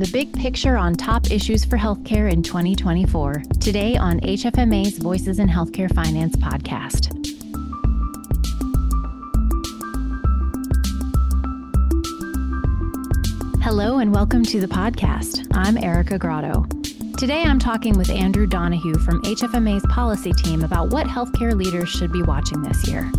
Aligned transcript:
the 0.00 0.10
big 0.12 0.32
picture 0.32 0.78
on 0.78 0.94
top 0.94 1.30
issues 1.30 1.62
for 1.62 1.76
healthcare 1.76 2.32
in 2.32 2.42
2024, 2.42 3.42
today 3.60 3.98
on 3.98 4.18
HFMA's 4.20 4.96
Voices 4.96 5.38
in 5.38 5.46
Healthcare 5.46 5.94
Finance 5.94 6.36
podcast. 6.36 7.12
Hello 13.62 13.98
and 13.98 14.14
welcome 14.14 14.42
to 14.42 14.58
the 14.58 14.66
podcast. 14.66 15.46
I'm 15.52 15.76
Erica 15.76 16.18
Grotto. 16.18 16.64
Today 17.18 17.42
I'm 17.42 17.58
talking 17.58 17.98
with 17.98 18.08
Andrew 18.08 18.46
Donahue 18.46 18.94
from 19.00 19.20
HFMA's 19.20 19.84
policy 19.90 20.32
team 20.32 20.64
about 20.64 20.88
what 20.88 21.08
healthcare 21.08 21.52
leaders 21.52 21.90
should 21.90 22.10
be 22.10 22.22
watching 22.22 22.62
this 22.62 22.88
year. 22.88 23.12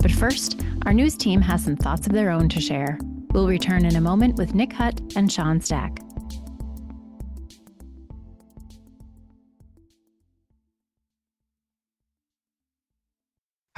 But 0.00 0.10
first, 0.10 0.60
our 0.86 0.92
news 0.92 1.16
team 1.16 1.40
has 1.42 1.62
some 1.62 1.76
thoughts 1.76 2.08
of 2.08 2.14
their 2.14 2.30
own 2.30 2.48
to 2.48 2.60
share. 2.60 2.98
We'll 3.30 3.46
return 3.46 3.84
in 3.84 3.94
a 3.94 4.00
moment 4.00 4.34
with 4.34 4.56
Nick 4.56 4.72
Hut 4.72 5.00
and 5.14 5.30
Sean 5.30 5.60
Stack. 5.60 6.00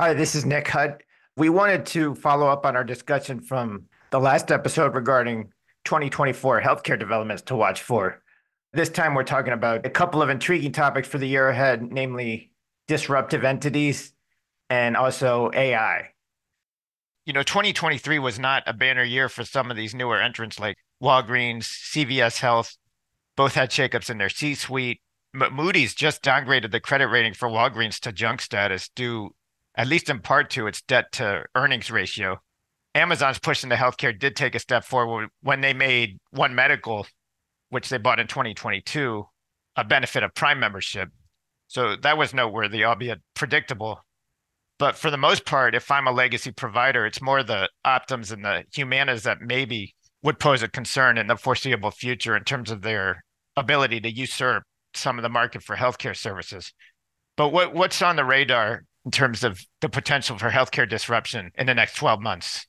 Hi, 0.00 0.14
this 0.14 0.36
is 0.36 0.46
Nick 0.46 0.68
Hut. 0.68 1.02
We 1.36 1.48
wanted 1.48 1.84
to 1.86 2.14
follow 2.14 2.46
up 2.46 2.64
on 2.64 2.76
our 2.76 2.84
discussion 2.84 3.40
from 3.40 3.86
the 4.12 4.20
last 4.20 4.52
episode 4.52 4.94
regarding 4.94 5.52
2024 5.86 6.62
healthcare 6.62 6.96
developments 6.96 7.42
to 7.46 7.56
watch 7.56 7.82
for. 7.82 8.22
This 8.72 8.90
time, 8.90 9.14
we're 9.14 9.24
talking 9.24 9.52
about 9.52 9.84
a 9.84 9.90
couple 9.90 10.22
of 10.22 10.30
intriguing 10.30 10.70
topics 10.70 11.08
for 11.08 11.18
the 11.18 11.26
year 11.26 11.48
ahead, 11.48 11.82
namely 11.82 12.52
disruptive 12.86 13.42
entities 13.42 14.12
and 14.70 14.96
also 14.96 15.50
AI. 15.52 16.10
You 17.26 17.32
know, 17.32 17.42
2023 17.42 18.20
was 18.20 18.38
not 18.38 18.62
a 18.68 18.72
banner 18.72 19.02
year 19.02 19.28
for 19.28 19.42
some 19.42 19.68
of 19.68 19.76
these 19.76 19.96
newer 19.96 20.20
entrants 20.20 20.60
like 20.60 20.76
Walgreens, 21.02 21.64
CVS 21.64 22.38
Health. 22.38 22.76
Both 23.36 23.54
had 23.54 23.70
shakeups 23.70 24.10
in 24.10 24.18
their 24.18 24.28
C 24.28 24.54
suite. 24.54 25.00
Moody's 25.34 25.92
just 25.92 26.22
downgraded 26.22 26.70
the 26.70 26.78
credit 26.78 27.08
rating 27.08 27.34
for 27.34 27.48
Walgreens 27.48 27.98
to 27.98 28.12
junk 28.12 28.40
status 28.40 28.90
due 28.94 29.32
at 29.78 29.86
least 29.86 30.10
in 30.10 30.18
part 30.18 30.50
to 30.50 30.66
its 30.66 30.82
debt 30.82 31.12
to 31.12 31.44
earnings 31.54 31.90
ratio. 31.90 32.40
Amazon's 32.96 33.38
push 33.38 33.62
into 33.62 33.76
healthcare 33.76 34.18
did 34.18 34.34
take 34.34 34.56
a 34.56 34.58
step 34.58 34.84
forward 34.84 35.28
when 35.40 35.60
they 35.60 35.72
made 35.72 36.18
One 36.32 36.54
Medical, 36.54 37.06
which 37.70 37.88
they 37.88 37.96
bought 37.96 38.18
in 38.18 38.26
2022, 38.26 39.24
a 39.76 39.84
benefit 39.84 40.24
of 40.24 40.34
Prime 40.34 40.58
membership. 40.58 41.10
So 41.68 41.94
that 41.94 42.18
was 42.18 42.34
noteworthy, 42.34 42.84
albeit 42.84 43.20
predictable. 43.34 44.00
But 44.80 44.96
for 44.96 45.12
the 45.12 45.16
most 45.16 45.46
part, 45.46 45.76
if 45.76 45.90
I'm 45.90 46.08
a 46.08 46.12
legacy 46.12 46.50
provider, 46.50 47.06
it's 47.06 47.22
more 47.22 47.44
the 47.44 47.68
Optums 47.84 48.32
and 48.32 48.44
the 48.44 48.64
Humanas 48.76 49.22
that 49.22 49.40
maybe 49.40 49.94
would 50.24 50.40
pose 50.40 50.62
a 50.62 50.68
concern 50.68 51.18
in 51.18 51.28
the 51.28 51.36
foreseeable 51.36 51.92
future 51.92 52.36
in 52.36 52.42
terms 52.42 52.72
of 52.72 52.82
their 52.82 53.22
ability 53.56 54.00
to 54.00 54.10
usurp 54.10 54.64
some 54.94 55.18
of 55.18 55.22
the 55.22 55.28
market 55.28 55.62
for 55.62 55.76
healthcare 55.76 56.16
services. 56.16 56.72
But 57.36 57.50
what, 57.50 57.74
what's 57.74 58.02
on 58.02 58.16
the 58.16 58.24
radar 58.24 58.82
in 59.08 59.12
terms 59.12 59.42
of 59.42 59.58
the 59.80 59.88
potential 59.88 60.36
for 60.36 60.50
healthcare 60.50 60.86
disruption 60.86 61.50
in 61.54 61.66
the 61.66 61.74
next 61.74 61.94
12 61.96 62.20
months? 62.20 62.66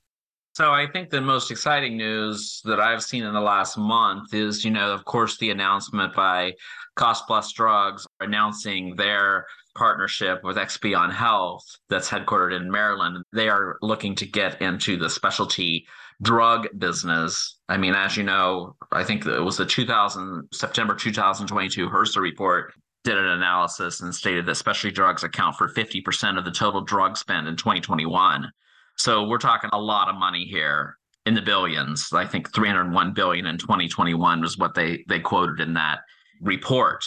So 0.53 0.71
I 0.71 0.87
think 0.87 1.09
the 1.09 1.19
most 1.19 1.51
exciting 1.51 1.97
news 1.97 2.61
that 2.63 2.79
I've 2.79 3.03
seen 3.03 3.25
in 3.25 3.33
the 3.33 3.41
last 3.41 3.77
month 3.77 4.33
is, 4.33 4.63
you 4.63 4.71
know, 4.71 4.93
of 4.93 5.03
course, 5.03 5.37
the 5.37 5.49
announcement 5.49 6.15
by 6.15 6.53
Cost 6.95 7.27
Plus 7.27 7.51
Drugs 7.51 8.07
announcing 8.21 8.95
their 8.95 9.47
partnership 9.75 10.39
with 10.45 10.55
Expion 10.55 11.11
Health 11.11 11.65
that's 11.89 12.09
headquartered 12.09 12.55
in 12.55 12.71
Maryland. 12.71 13.17
They 13.33 13.49
are 13.49 13.77
looking 13.81 14.15
to 14.15 14.25
get 14.25 14.61
into 14.61 14.95
the 14.95 15.09
specialty 15.09 15.85
drug 16.21 16.69
business. 16.77 17.59
I 17.67 17.75
mean, 17.75 17.95
as 17.95 18.15
you 18.15 18.23
know, 18.23 18.77
I 18.93 19.03
think 19.03 19.25
it 19.25 19.41
was 19.41 19.57
the 19.57 19.65
2000 19.65 20.47
September 20.53 20.95
2022 20.95 21.89
HRSA 21.89 22.21
report 22.21 22.73
did 23.03 23.17
an 23.17 23.25
analysis 23.25 24.01
and 24.01 24.13
stated 24.13 24.45
that 24.45 24.55
specialty 24.55 24.93
drugs 24.93 25.23
account 25.23 25.55
for 25.55 25.69
50% 25.69 26.37
of 26.37 26.45
the 26.45 26.51
total 26.51 26.81
drug 26.81 27.17
spend 27.17 27.47
in 27.47 27.55
2021. 27.55 28.51
So 28.97 29.27
we're 29.27 29.37
talking 29.37 29.69
a 29.71 29.79
lot 29.79 30.09
of 30.09 30.15
money 30.15 30.45
here 30.45 30.97
in 31.25 31.33
the 31.33 31.41
billions. 31.41 32.11
I 32.11 32.25
think 32.25 32.53
301 32.53 33.13
billion 33.13 33.45
in 33.45 33.57
2021 33.57 34.41
was 34.41 34.57
what 34.57 34.73
they 34.73 35.03
they 35.07 35.19
quoted 35.19 35.59
in 35.59 35.73
that 35.75 35.99
report. 36.41 37.03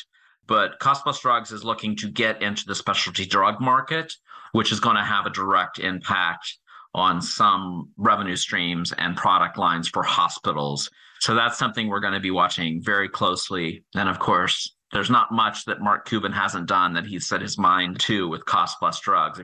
But 0.47 0.79
Cost 0.79 1.05
Plus 1.05 1.21
Drugs 1.21 1.53
is 1.53 1.65
looking 1.65 1.97
to 1.97 2.11
get 2.11 2.43
into 2.43 2.65
the 2.67 2.75
specialty 2.75 3.27
drug 3.27 3.61
market, 3.61 4.13
which 4.53 4.73
is 4.73 4.81
going 4.81 4.97
to 4.97 5.05
have 5.05 5.27
a 5.27 5.31
direct 5.31 5.79
impact 5.79 6.57
on 6.95 7.23
some 7.23 7.91
revenue 7.97 8.37
streams 8.37 8.93
and 8.93 9.17
product 9.17 9.57
lines 9.57 9.89
for 9.89 10.03
hospitals. 10.03 10.91
So 11.21 11.35
that's 11.35 11.59
something 11.59 11.89
we're 11.89 12.01
going 12.01 12.15
to 12.15 12.21
be 12.21 12.31
watching 12.31 12.83
very 12.83 13.09
closely. 13.09 13.85
And 13.95 14.09
of 14.09 14.19
course, 14.19 14.75
there's 14.93 15.11
not 15.11 15.33
much 15.33 15.65
that 15.65 15.81
Mark 15.81 16.07
Cuban 16.07 16.33
hasn't 16.33 16.67
done 16.67 16.95
that 16.95 17.07
he's 17.07 17.27
set 17.27 17.41
his 17.41 17.59
mind 17.59 17.99
to 18.01 18.29
with 18.29 18.45
cost 18.45 18.79
plus 18.79 19.01
drugs. 19.01 19.41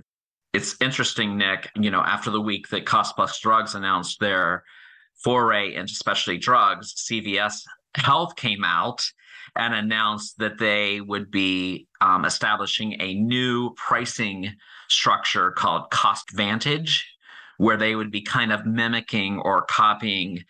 It's 0.53 0.77
interesting, 0.81 1.37
Nick, 1.37 1.71
you 1.75 1.91
know, 1.91 2.01
after 2.01 2.31
the 2.31 2.41
week 2.41 2.69
that 2.69 2.87
cost 2.87 3.17
plus 3.17 3.39
drugs 3.41 3.75
announced 3.75 4.21
their 4.21 4.65
foray 5.23 5.75
into 5.75 5.95
specialty 5.95 6.39
drugs, 6.39 6.95
CVS 6.95 7.63
Health 7.95 8.37
came 8.37 8.65
out 8.65 9.03
and 9.57 9.75
announced 9.75 10.39
that 10.39 10.59
they 10.59 11.01
would 11.01 11.31
be 11.31 11.87
um, 12.01 12.25
establishing 12.25 12.97
a 13.01 13.15
new 13.15 13.75
pricing 13.75 14.55
structure 14.89 15.51
called 15.51 15.91
Cost 15.91 16.31
Vantage, 16.31 17.07
where 17.57 17.77
they 17.77 17.97
would 17.97 18.11
be 18.11 18.23
kind 18.23 18.53
of 18.53 18.67
mimicking 18.67 19.41
or 19.41 19.63
copying 19.63 20.45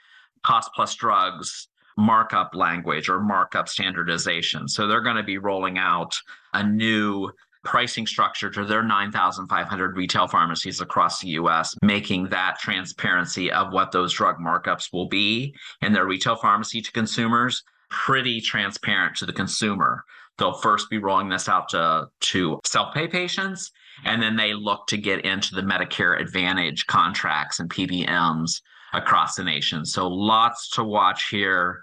cost 0.45 0.71
plus 0.75 0.95
drugs 0.95 1.69
markup 1.99 2.55
language 2.55 3.09
or 3.09 3.21
markup 3.21 3.69
standardization. 3.69 4.69
So 4.69 4.87
they're 4.87 5.03
going 5.03 5.17
to 5.17 5.25
be 5.25 5.37
rolling 5.37 5.79
out 5.79 6.17
a 6.55 6.63
new 6.63 7.31
pricing 7.65 8.07
structure 8.07 8.49
to 8.49 8.65
their 8.65 8.85
9,500 8.85 9.97
retail 9.97 10.29
pharmacies 10.29 10.81
across 10.81 11.21
the 11.21 11.31
US, 11.31 11.77
making 11.83 12.29
that 12.29 12.57
transparency 12.61 13.51
of 13.51 13.73
what 13.73 13.91
those 13.91 14.15
drug 14.15 14.37
markups 14.39 14.93
will 14.93 15.09
be 15.09 15.53
in 15.83 15.93
their 15.93 16.07
retail 16.07 16.37
pharmacy 16.37 16.81
to 16.81 16.93
consumers 16.93 17.65
pretty 17.91 18.41
transparent 18.41 19.17
to 19.17 19.27
the 19.27 19.33
consumer. 19.33 20.05
They'll 20.39 20.53
first 20.53 20.89
be 20.89 20.99
rolling 20.99 21.29
this 21.29 21.49
out 21.49 21.69
to, 21.71 22.09
to 22.21 22.61
self 22.65 22.95
pay 22.95 23.09
patients, 23.09 23.73
and 24.05 24.23
then 24.23 24.37
they 24.37 24.55
look 24.55 24.87
to 24.87 24.97
get 24.97 25.25
into 25.25 25.57
the 25.57 25.63
Medicare 25.63 26.21
Advantage 26.21 26.87
contracts 26.87 27.59
and 27.59 27.69
PBMs 27.69 28.61
across 28.93 29.37
the 29.37 29.45
nation. 29.45 29.85
So 29.85 30.09
lots 30.09 30.71
to 30.71 30.85
watch 30.85 31.29
here 31.29 31.81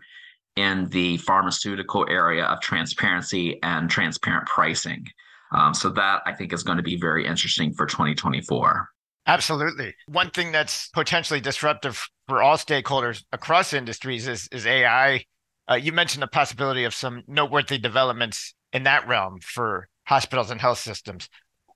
in 0.56 0.88
the 0.90 1.18
pharmaceutical 1.18 2.06
area 2.10 2.46
of 2.46 2.62
transparency 2.62 3.60
and 3.64 3.90
transparent 3.90 4.48
pricing. 4.48 5.06
Um, 5.54 5.74
so 5.74 5.90
that 5.92 6.22
I 6.26 6.34
think 6.34 6.54
is 6.54 6.64
going 6.64 6.78
to 6.78 6.84
be 6.84 6.98
very 6.98 7.26
interesting 7.26 7.74
for 7.74 7.86
2024. 7.86 8.90
Absolutely. 9.28 9.94
One 10.08 10.30
thing 10.30 10.52
that's 10.52 10.90
potentially 10.90 11.42
disruptive 11.42 12.08
for 12.28 12.42
all 12.42 12.58
stakeholders 12.58 13.24
across 13.32 13.74
industries 13.74 14.28
is, 14.28 14.48
is 14.52 14.66
AI. 14.66 15.24
Uh, 15.70 15.76
you 15.76 15.92
mentioned 15.92 16.22
the 16.22 16.28
possibility 16.28 16.84
of 16.84 16.94
some 16.94 17.24
noteworthy 17.28 17.78
developments 17.78 18.54
in 18.72 18.84
that 18.84 19.08
realm 19.08 19.40
for 19.42 19.88
hospitals 20.06 20.52
and 20.52 20.62
health 20.62 20.78
systems. 20.78 21.28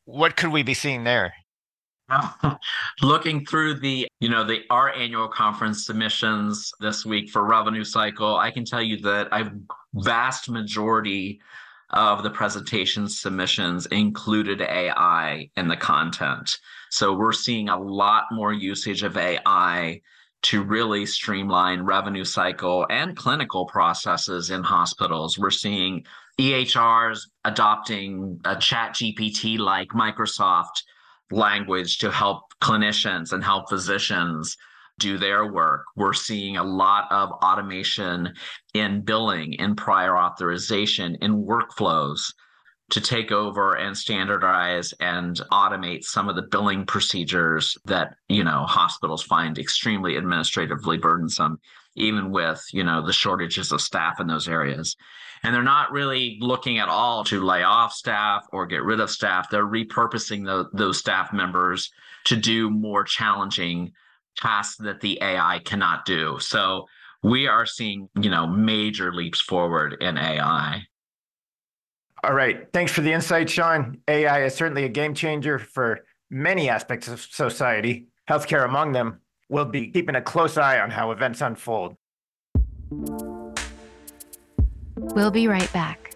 What 0.06 0.36
could 0.36 0.52
we 0.52 0.64
be 0.64 0.74
seeing 0.74 1.04
there? 1.04 1.34
looking 3.02 3.46
through 3.46 3.76
the 3.76 4.08
you 4.20 4.30
know 4.30 4.44
the 4.44 4.62
our 4.70 4.94
annual 4.94 5.28
conference 5.28 5.86
submissions 5.86 6.72
this 6.80 7.06
week 7.06 7.30
for 7.30 7.46
revenue 7.46 7.84
cycle 7.84 8.38
i 8.38 8.50
can 8.50 8.66
tell 8.66 8.82
you 8.82 8.98
that 8.98 9.28
a 9.32 9.52
vast 9.94 10.50
majority 10.50 11.40
of 11.92 12.24
the 12.24 12.30
presentation 12.30 13.08
submissions 13.08 13.86
included 13.88 14.62
ai 14.62 15.50
in 15.58 15.68
the 15.68 15.78
content. 15.78 16.58
So 16.92 17.14
we're 17.14 17.32
seeing 17.32 17.70
a 17.70 17.80
lot 17.80 18.26
more 18.32 18.54
usage 18.54 19.04
of 19.04 19.18
ai 19.18 20.02
to 20.42 20.64
really 20.64 21.06
streamline 21.06 21.82
revenue 21.82 22.24
cycle 22.24 22.86
and 22.90 23.18
clinical 23.18 23.66
processes 23.66 24.52
in 24.52 24.64
hospitals. 24.64 25.38
We're 25.38 25.50
seeing 25.50 26.06
ehrs 26.40 27.28
adopting 27.44 28.40
a 28.46 28.56
chat 28.56 28.94
gpt 28.94 29.58
like 29.58 29.90
microsoft 29.90 30.84
language 31.32 32.00
to 32.00 32.12
help 32.12 32.44
clinicians 32.62 33.34
and 33.34 33.44
help 33.44 33.70
physicians 33.70 34.58
do 35.00 35.18
their 35.18 35.52
work. 35.52 35.86
We're 35.96 36.14
seeing 36.14 36.58
a 36.58 36.64
lot 36.64 37.12
of 37.12 37.30
automation 37.32 38.34
in 38.74 39.02
billing, 39.02 39.54
in 39.54 39.76
prior 39.76 40.18
authorization, 40.18 41.16
in 41.22 41.46
workflows 41.46 42.34
to 42.92 43.00
take 43.00 43.32
over 43.32 43.76
and 43.76 43.96
standardize 43.96 44.94
and 45.00 45.40
automate 45.52 46.04
some 46.04 46.28
of 46.28 46.36
the 46.36 46.48
billing 46.52 46.86
procedures 46.86 47.78
that, 47.86 48.16
you 48.28 48.44
know, 48.44 48.66
hospitals 48.66 49.24
find 49.24 49.58
extremely 49.58 50.18
administratively 50.18 50.98
burdensome 50.98 51.60
even 52.00 52.32
with, 52.32 52.64
you 52.72 52.84
know, 52.84 53.06
the 53.06 53.14
shortages 53.14 53.72
of 53.72 53.82
staff 53.82 54.20
in 54.20 54.28
those 54.28 54.48
areas. 54.48 54.96
And 55.44 55.54
they're 55.54 55.64
not 55.64 55.92
really 55.92 56.38
looking 56.42 56.80
at 56.80 56.90
all 56.90 57.24
to 57.26 57.44
lay 57.44 57.64
off 57.64 57.94
staff 57.94 58.46
or 58.52 58.66
get 58.66 58.84
rid 58.84 59.00
of 59.00 59.10
staff. 59.10 59.50
They're 59.50 59.68
repurposing 59.68 60.46
the, 60.46 60.70
those 60.74 60.98
staff 60.98 61.32
members 61.32 61.92
to 62.26 62.36
do 62.36 62.70
more 62.70 63.04
challenging 63.04 63.94
tasks 64.36 64.78
that 64.78 65.02
the 65.02 65.18
AI 65.22 65.60
cannot 65.64 66.06
do. 66.06 66.38
So 66.40 66.88
we 67.24 67.48
are 67.48 67.66
seeing, 67.66 68.10
you 68.20 68.30
know, 68.30 68.48
major 68.48 69.14
leaps 69.14 69.42
forward 69.42 69.98
in 70.02 70.18
AI. 70.18 70.84
All 72.24 72.34
right. 72.34 72.68
Thanks 72.74 72.92
for 72.92 73.02
the 73.02 73.14
insight, 73.14 73.50
Sean. 73.50 74.00
AI 74.08 74.44
is 74.44 74.56
certainly 74.56 74.84
a 74.84 74.90
game 74.90 75.14
changer 75.14 75.58
for 75.58 76.06
many 76.30 76.70
aspects 76.70 77.08
of 77.08 77.22
society, 77.22 78.08
healthcare 78.30 78.66
among 78.66 78.92
them. 78.92 79.22
We'll 79.50 79.66
be 79.66 79.88
keeping 79.88 80.14
a 80.16 80.22
close 80.22 80.58
eye 80.58 80.80
on 80.80 80.92
how 80.92 81.10
events 81.10 81.42
unfold. 81.42 81.96
We'll 84.96 85.32
be 85.32 85.48
right 85.48 85.72
back. 85.74 86.16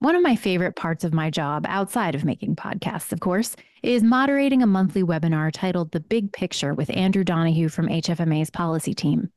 One 0.00 0.14
of 0.14 0.22
my 0.22 0.36
favorite 0.36 0.76
parts 0.76 1.04
of 1.04 1.14
my 1.14 1.30
job, 1.30 1.64
outside 1.66 2.14
of 2.14 2.22
making 2.22 2.56
podcasts, 2.56 3.10
of 3.12 3.20
course, 3.20 3.56
is 3.82 4.02
moderating 4.02 4.62
a 4.62 4.66
monthly 4.66 5.02
webinar 5.02 5.50
titled 5.50 5.90
The 5.90 6.00
Big 6.00 6.32
Picture 6.32 6.74
with 6.74 6.94
Andrew 6.94 7.24
Donahue 7.24 7.70
from 7.70 7.88
HFMA's 7.88 8.50
policy 8.50 8.92
team. 8.92 9.30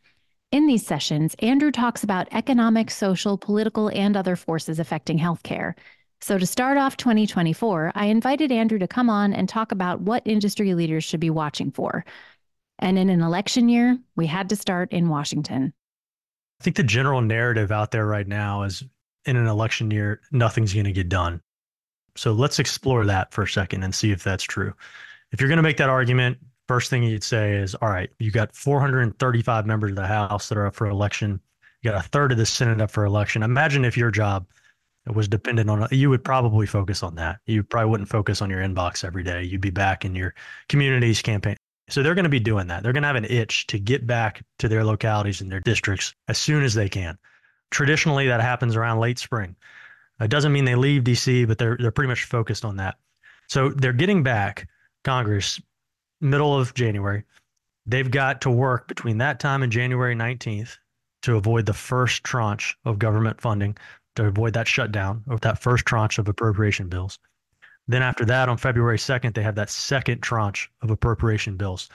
In 0.51 0.67
these 0.67 0.85
sessions, 0.85 1.33
Andrew 1.39 1.71
talks 1.71 2.03
about 2.03 2.27
economic, 2.33 2.91
social, 2.91 3.37
political, 3.37 3.89
and 3.89 4.17
other 4.17 4.35
forces 4.35 4.79
affecting 4.79 5.17
healthcare. 5.17 5.75
So, 6.21 6.37
to 6.37 6.45
start 6.45 6.77
off 6.77 6.97
2024, 6.97 7.93
I 7.95 8.05
invited 8.05 8.51
Andrew 8.51 8.77
to 8.79 8.87
come 8.87 9.09
on 9.09 9.33
and 9.33 9.47
talk 9.47 9.71
about 9.71 10.01
what 10.01 10.21
industry 10.25 10.73
leaders 10.73 11.03
should 11.03 11.21
be 11.21 11.29
watching 11.29 11.71
for. 11.71 12.03
And 12.79 12.99
in 12.99 13.09
an 13.09 13.21
election 13.21 13.69
year, 13.69 13.97
we 14.15 14.27
had 14.27 14.49
to 14.49 14.55
start 14.55 14.91
in 14.91 15.09
Washington. 15.09 15.73
I 16.59 16.63
think 16.63 16.75
the 16.75 16.83
general 16.83 17.21
narrative 17.21 17.71
out 17.71 17.91
there 17.91 18.05
right 18.05 18.27
now 18.27 18.63
is 18.63 18.83
in 19.25 19.37
an 19.37 19.47
election 19.47 19.91
year, 19.91 20.21
nothing's 20.31 20.73
going 20.73 20.85
to 20.85 20.91
get 20.91 21.09
done. 21.09 21.41
So 22.15 22.33
let's 22.33 22.59
explore 22.59 23.05
that 23.05 23.31
for 23.31 23.43
a 23.43 23.47
second 23.47 23.83
and 23.83 23.95
see 23.95 24.11
if 24.11 24.23
that's 24.23 24.43
true. 24.43 24.73
If 25.31 25.39
you're 25.39 25.47
going 25.47 25.57
to 25.57 25.63
make 25.63 25.77
that 25.77 25.89
argument, 25.89 26.37
first 26.67 26.89
thing 26.89 27.03
you'd 27.03 27.23
say 27.23 27.55
is, 27.55 27.75
all 27.75 27.89
right, 27.89 28.09
you 28.19 28.31
got 28.31 28.55
435 28.55 29.65
members 29.65 29.91
of 29.91 29.95
the 29.95 30.07
House 30.07 30.49
that 30.49 30.57
are 30.57 30.65
up 30.65 30.75
for 30.75 30.87
election. 30.87 31.39
You 31.81 31.91
got 31.91 32.05
a 32.05 32.07
third 32.09 32.31
of 32.31 32.37
the 32.37 32.45
Senate 32.45 32.81
up 32.81 32.91
for 32.91 33.05
election. 33.05 33.43
Imagine 33.43 33.85
if 33.85 33.95
your 33.95 34.11
job 34.11 34.45
was 35.15 35.27
dependent 35.27 35.69
on 35.69 35.87
you 35.91 36.09
would 36.09 36.23
probably 36.23 36.65
focus 36.65 37.03
on 37.03 37.15
that. 37.15 37.39
You 37.45 37.63
probably 37.63 37.89
wouldn't 37.89 38.09
focus 38.09 38.41
on 38.41 38.49
your 38.49 38.61
inbox 38.61 39.03
every 39.03 39.23
day. 39.23 39.43
You'd 39.43 39.61
be 39.61 39.69
back 39.69 40.05
in 40.05 40.15
your 40.15 40.35
community's 40.67 41.21
campaign. 41.21 41.57
So 41.89 42.03
they're 42.03 42.15
going 42.15 42.23
to 42.23 42.29
be 42.29 42.39
doing 42.39 42.67
that. 42.67 42.83
They're 42.83 42.93
going 42.93 43.03
to 43.03 43.07
have 43.07 43.15
an 43.15 43.25
itch 43.25 43.65
to 43.67 43.79
get 43.79 44.05
back 44.05 44.43
to 44.59 44.67
their 44.67 44.83
localities 44.83 45.41
and 45.41 45.51
their 45.51 45.59
districts 45.61 46.13
as 46.27 46.37
soon 46.37 46.63
as 46.63 46.73
they 46.73 46.87
can. 46.87 47.17
Traditionally, 47.71 48.27
that 48.27 48.41
happens 48.41 48.75
around 48.75 48.99
late 48.99 49.17
spring. 49.17 49.55
It 50.19 50.29
doesn't 50.29 50.51
mean 50.51 50.65
they 50.65 50.75
leave 50.75 51.03
DC, 51.03 51.47
but 51.47 51.57
they're 51.57 51.77
they're 51.77 51.91
pretty 51.91 52.09
much 52.09 52.25
focused 52.25 52.65
on 52.65 52.75
that. 52.77 52.97
So 53.47 53.69
they're 53.69 53.93
getting 53.93 54.21
back 54.21 54.67
Congress 55.03 55.59
middle 56.21 56.57
of 56.57 56.73
January. 56.73 57.23
They've 57.85 58.09
got 58.09 58.41
to 58.41 58.51
work 58.51 58.87
between 58.87 59.17
that 59.19 59.39
time 59.39 59.63
and 59.63 59.71
January 59.71 60.15
19th 60.15 60.77
to 61.23 61.35
avoid 61.35 61.65
the 61.65 61.73
first 61.73 62.23
tranche 62.23 62.77
of 62.85 62.99
government 62.99 63.41
funding, 63.41 63.77
to 64.23 64.27
avoid 64.27 64.53
that 64.53 64.67
shutdown 64.67 65.23
of 65.27 65.41
that 65.41 65.61
first 65.61 65.85
tranche 65.85 66.17
of 66.17 66.27
appropriation 66.27 66.87
bills. 66.87 67.19
Then 67.87 68.03
after 68.03 68.25
that, 68.25 68.49
on 68.49 68.57
February 68.57 68.97
2nd, 68.97 69.33
they 69.33 69.41
have 69.41 69.55
that 69.55 69.69
second 69.69 70.21
tranche 70.21 70.69
of 70.81 70.91
appropriation 70.91 71.57
bills. 71.57 71.89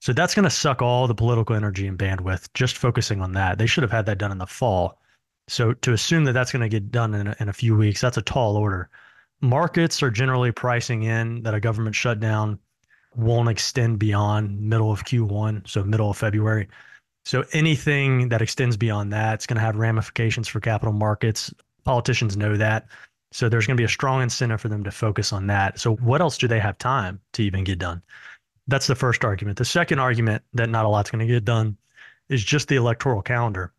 So 0.00 0.12
that's 0.12 0.34
going 0.34 0.44
to 0.44 0.50
suck 0.50 0.82
all 0.82 1.06
the 1.06 1.14
political 1.14 1.56
energy 1.56 1.86
and 1.86 1.98
bandwidth 1.98 2.52
just 2.54 2.76
focusing 2.76 3.20
on 3.20 3.32
that. 3.32 3.58
They 3.58 3.66
should 3.66 3.82
have 3.82 3.90
had 3.90 4.06
that 4.06 4.18
done 4.18 4.30
in 4.30 4.38
the 4.38 4.46
fall 4.46 4.98
so 5.48 5.72
to 5.72 5.92
assume 5.92 6.24
that 6.24 6.34
that's 6.34 6.52
going 6.52 6.62
to 6.62 6.68
get 6.68 6.92
done 6.92 7.14
in 7.14 7.26
a, 7.26 7.36
in 7.40 7.48
a 7.48 7.52
few 7.52 7.76
weeks, 7.76 8.00
that's 8.00 8.18
a 8.18 8.22
tall 8.22 8.56
order. 8.56 8.90
Markets 9.40 10.02
are 10.02 10.10
generally 10.10 10.52
pricing 10.52 11.02
in 11.04 11.42
that 11.42 11.54
a 11.54 11.60
government 11.60 11.96
shutdown 11.96 12.58
won't 13.16 13.48
extend 13.48 13.98
beyond 13.98 14.60
middle 14.60 14.92
of 14.92 15.04
Q1, 15.04 15.66
so 15.66 15.82
middle 15.82 16.10
of 16.10 16.18
February. 16.18 16.68
So 17.24 17.44
anything 17.52 18.28
that 18.28 18.42
extends 18.42 18.76
beyond 18.76 19.12
that, 19.12 19.34
it's 19.34 19.46
going 19.46 19.56
to 19.56 19.62
have 19.62 19.76
ramifications 19.76 20.48
for 20.48 20.60
capital 20.60 20.92
markets. 20.92 21.52
Politicians 21.88 22.36
know 22.36 22.56
that. 22.56 22.86
So 23.32 23.48
there's 23.48 23.66
going 23.66 23.76
to 23.76 23.80
be 23.80 23.84
a 23.84 23.88
strong 23.88 24.22
incentive 24.22 24.60
for 24.60 24.68
them 24.68 24.84
to 24.84 24.90
focus 24.90 25.32
on 25.32 25.46
that. 25.48 25.78
So 25.78 25.96
what 25.96 26.20
else 26.20 26.38
do 26.38 26.48
they 26.48 26.60
have 26.60 26.78
time 26.78 27.20
to 27.32 27.42
even 27.42 27.64
get 27.64 27.78
done? 27.78 28.02
That's 28.66 28.86
the 28.86 28.94
first 28.94 29.24
argument. 29.24 29.58
The 29.58 29.64
second 29.64 29.98
argument 29.98 30.42
that 30.54 30.68
not 30.68 30.84
a 30.84 30.88
lot's 30.88 31.10
going 31.10 31.26
to 31.26 31.32
get 31.32 31.44
done 31.44 31.76
is 32.28 32.44
just 32.44 32.68
the 32.68 32.76
electoral 32.76 33.22
calendar 33.22 33.72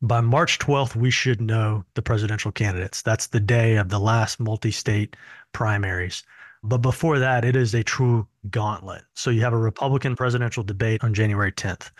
by 0.00 0.20
March 0.20 0.58
12th, 0.58 0.94
we 0.94 1.10
should 1.10 1.40
know 1.40 1.84
the 1.94 2.02
presidential 2.02 2.52
candidates. 2.52 3.02
That's 3.02 3.26
the 3.26 3.40
day 3.40 3.76
of 3.76 3.88
the 3.88 3.98
last 3.98 4.38
multi 4.38 4.70
state 4.70 5.16
primaries. 5.52 6.22
But 6.62 6.78
before 6.78 7.18
that, 7.18 7.44
it 7.44 7.56
is 7.56 7.74
a 7.74 7.82
true 7.82 8.26
gauntlet. 8.50 9.02
So 9.14 9.30
you 9.30 9.40
have 9.42 9.52
a 9.52 9.58
Republican 9.58 10.16
presidential 10.16 10.62
debate 10.62 11.02
on 11.02 11.14
January 11.14 11.52
10th, 11.52 11.90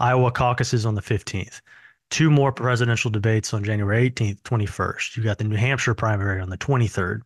Iowa 0.00 0.30
caucuses 0.30 0.86
on 0.86 0.94
the 0.94 1.02
15th, 1.02 1.60
two 2.10 2.30
more 2.30 2.52
presidential 2.52 3.10
debates 3.10 3.52
on 3.54 3.64
January 3.64 4.10
18th, 4.10 4.42
21st. 4.42 5.16
You 5.16 5.22
got 5.22 5.38
the 5.38 5.44
New 5.44 5.56
Hampshire 5.56 5.94
primary 5.94 6.40
on 6.40 6.50
the 6.50 6.58
23rd. 6.58 7.20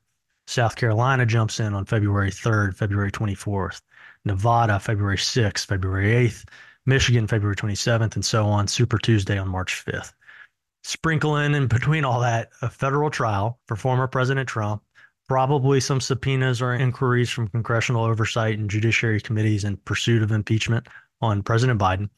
South 0.46 0.76
Carolina 0.76 1.24
jumps 1.24 1.60
in 1.60 1.74
on 1.74 1.84
February 1.84 2.30
3rd, 2.30 2.76
February 2.76 3.12
24th. 3.12 3.80
Nevada, 4.24 4.78
February 4.78 5.16
6th, 5.16 5.66
February 5.66 6.28
8th. 6.28 6.44
Michigan, 6.84 7.26
February 7.28 7.54
27th, 7.54 8.14
and 8.16 8.24
so 8.24 8.46
on. 8.46 8.66
Super 8.66 8.98
Tuesday 8.98 9.38
on 9.38 9.48
March 9.48 9.84
5th 9.86 10.12
sprinkle 10.82 11.36
in 11.36 11.54
in 11.54 11.66
between 11.66 12.04
all 12.04 12.20
that 12.20 12.50
a 12.60 12.68
federal 12.68 13.10
trial 13.10 13.58
for 13.66 13.76
former 13.76 14.06
President 14.06 14.48
Trump, 14.48 14.82
probably 15.28 15.80
some 15.80 16.00
subpoenas 16.00 16.60
or 16.60 16.74
inquiries 16.74 17.30
from 17.30 17.48
congressional 17.48 18.04
oversight 18.04 18.58
and 18.58 18.68
judiciary 18.68 19.20
committees 19.20 19.64
in 19.64 19.76
pursuit 19.78 20.22
of 20.22 20.32
impeachment 20.32 20.86
on 21.20 21.42
President 21.42 21.80
Biden. 21.80 22.08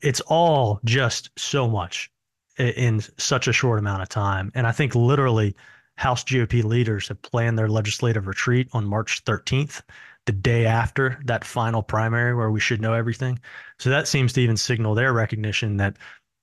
It's 0.00 0.20
all 0.22 0.80
just 0.84 1.30
so 1.38 1.68
much 1.68 2.10
in 2.58 3.00
such 3.18 3.48
a 3.48 3.52
short 3.52 3.78
amount 3.78 4.02
of 4.02 4.08
time. 4.08 4.50
And 4.54 4.66
I 4.66 4.72
think 4.72 4.94
literally 4.94 5.54
House 5.96 6.24
GOP 6.24 6.62
leaders 6.62 7.08
have 7.08 7.20
planned 7.22 7.58
their 7.58 7.68
legislative 7.68 8.26
retreat 8.26 8.68
on 8.72 8.84
March 8.84 9.24
13th, 9.24 9.82
the 10.26 10.32
day 10.32 10.66
after 10.66 11.20
that 11.24 11.44
final 11.44 11.82
primary 11.82 12.34
where 12.34 12.50
we 12.50 12.60
should 12.60 12.80
know 12.80 12.92
everything. 12.92 13.38
So 13.78 13.90
that 13.90 14.06
seems 14.06 14.32
to 14.34 14.40
even 14.40 14.56
signal 14.56 14.94
their 14.94 15.12
recognition 15.12 15.76
that 15.78 15.96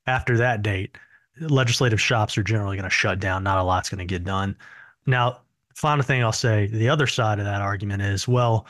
after 0.08 0.38
that 0.38 0.62
date, 0.62 0.98
legislative 1.40 2.02
shops 2.02 2.38
are 2.38 2.44
generally 2.44 2.78
going 2.78 2.90
to 2.90 2.90
shut 2.90 3.20
down. 3.20 3.44
Not 3.44 3.58
a 3.58 3.64
lot's 3.64 3.90
going 3.90 4.00
to 4.00 4.06
get 4.06 4.24
done. 4.24 4.58
Now, 5.06 5.42
final 5.76 6.04
thing 6.04 6.24
I'll 6.24 6.32
say, 6.32 6.68
the 6.68 6.90
other 6.90 7.08
side 7.08 7.40
of 7.40 7.46
that 7.46 7.62
argument 7.62 8.02
is, 8.02 8.28
well, 8.28 8.66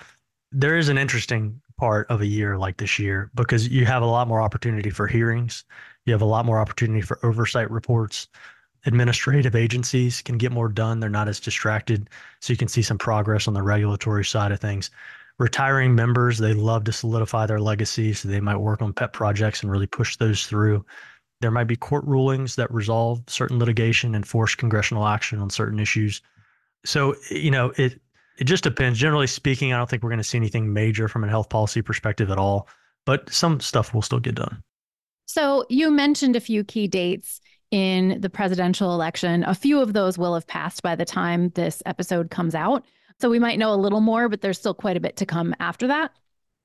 there 0.52 0.78
is 0.78 0.90
an 0.90 0.98
interesting 0.98 1.62
part 1.78 2.10
of 2.10 2.22
a 2.22 2.26
year 2.26 2.58
like 2.58 2.78
this 2.78 3.00
year 3.00 3.30
because 3.36 3.68
you 3.68 3.86
have 3.86 4.02
a 4.02 4.08
lot 4.08 4.28
more 4.28 4.42
opportunity 4.42 4.90
for 4.90 5.08
hearings. 5.08 5.64
You 6.06 6.14
have 6.14 6.22
a 6.22 6.26
lot 6.26 6.46
more 6.46 6.60
opportunity 6.60 7.02
for 7.02 7.20
oversight 7.24 7.70
reports. 7.70 8.28
Administrative 8.86 9.56
agencies 9.56 10.22
can 10.22 10.38
get 10.38 10.52
more 10.52 10.70
done. 10.70 11.00
They're 11.00 11.10
not 11.10 11.28
as 11.28 11.40
distracted. 11.40 12.10
So 12.40 12.54
you 12.54 12.58
can 12.58 12.68
see 12.68 12.82
some 12.82 12.98
progress 12.98 13.48
on 13.48 13.54
the 13.54 13.64
regulatory 13.64 14.24
side 14.24 14.52
of 14.52 14.60
things. 14.60 14.92
Retiring 15.38 15.96
members, 15.96 16.38
they 16.38 16.54
love 16.54 16.86
to 16.86 16.94
solidify 16.94 17.48
their 17.48 17.60
legacy. 17.60 18.14
So 18.14 18.30
they 18.30 18.40
might 18.40 18.58
work 18.58 18.82
on 18.82 18.94
pet 18.94 19.12
projects 19.12 19.62
and 19.62 19.72
really 19.72 19.88
push 19.88 20.16
those 20.18 20.46
through. 20.46 20.86
There 21.42 21.52
might 21.52 21.66
be 21.66 21.76
court 21.76 22.06
rulings 22.06 22.56
that 22.56 22.72
resolve 22.74 23.22
certain 23.28 23.60
litigation 23.60 24.16
and 24.16 24.26
force 24.26 24.56
congressional 24.56 25.06
action 25.06 25.40
on 25.40 25.50
certain 25.50 25.80
issues. 25.80 26.22
So, 26.86 27.16
you 27.30 27.52
know, 27.52 27.74
it 27.78 28.00
it 28.38 28.46
just 28.46 28.64
depends. 28.64 29.00
Generally 29.00 29.28
speaking, 29.28 29.74
I 29.74 29.78
don't 29.78 29.90
think 29.90 30.04
we're 30.04 30.10
going 30.10 30.18
to 30.18 30.24
see 30.24 30.38
anything 30.38 30.74
major 30.74 31.08
from 31.08 31.24
a 31.24 31.30
health 31.30 31.50
policy 31.50 31.82
perspective 31.82 32.30
at 32.30 32.38
all, 32.38 32.68
but 33.06 33.32
some 33.32 33.60
stuff 33.60 33.94
will 33.94 34.02
still 34.02 34.20
get 34.20 34.36
done. 34.36 34.62
So, 35.26 35.66
you 35.70 35.90
mentioned 35.90 36.36
a 36.36 36.42
few 36.42 36.64
key 36.64 36.88
dates 36.88 37.42
in 37.72 38.22
the 38.22 38.30
presidential 38.30 38.94
election. 38.94 39.44
A 39.44 39.56
few 39.56 39.80
of 39.82 39.94
those 39.94 40.18
will 40.18 40.36
have 40.36 40.48
passed 40.48 40.84
by 40.84 40.96
the 40.96 41.06
time 41.06 41.50
this 41.50 41.82
episode 41.86 42.30
comes 42.30 42.54
out. 42.54 42.86
So, 43.20 43.30
we 43.30 43.40
might 43.40 43.58
know 43.58 43.74
a 43.74 43.76
little 43.76 44.02
more, 44.02 44.30
but 44.30 44.42
there's 44.42 44.60
still 44.60 44.74
quite 44.74 44.98
a 44.98 45.02
bit 45.02 45.18
to 45.18 45.26
come 45.26 45.56
after 45.60 45.88
that. 45.88 46.12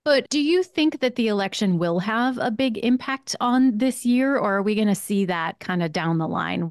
But 0.04 0.28
do 0.30 0.40
you 0.40 0.62
think 0.62 1.00
that 1.00 1.16
the 1.16 1.28
election 1.28 1.78
will 1.78 2.00
have 2.00 2.38
a 2.38 2.50
big 2.50 2.78
impact 2.78 3.36
on 3.40 3.76
this 3.78 4.06
year, 4.06 4.36
or 4.36 4.56
are 4.56 4.62
we 4.62 4.74
going 4.74 4.88
to 4.88 4.94
see 4.94 5.26
that 5.26 5.60
kind 5.60 5.82
of 5.82 5.92
down 5.92 6.18
the 6.18 6.28
line? 6.28 6.70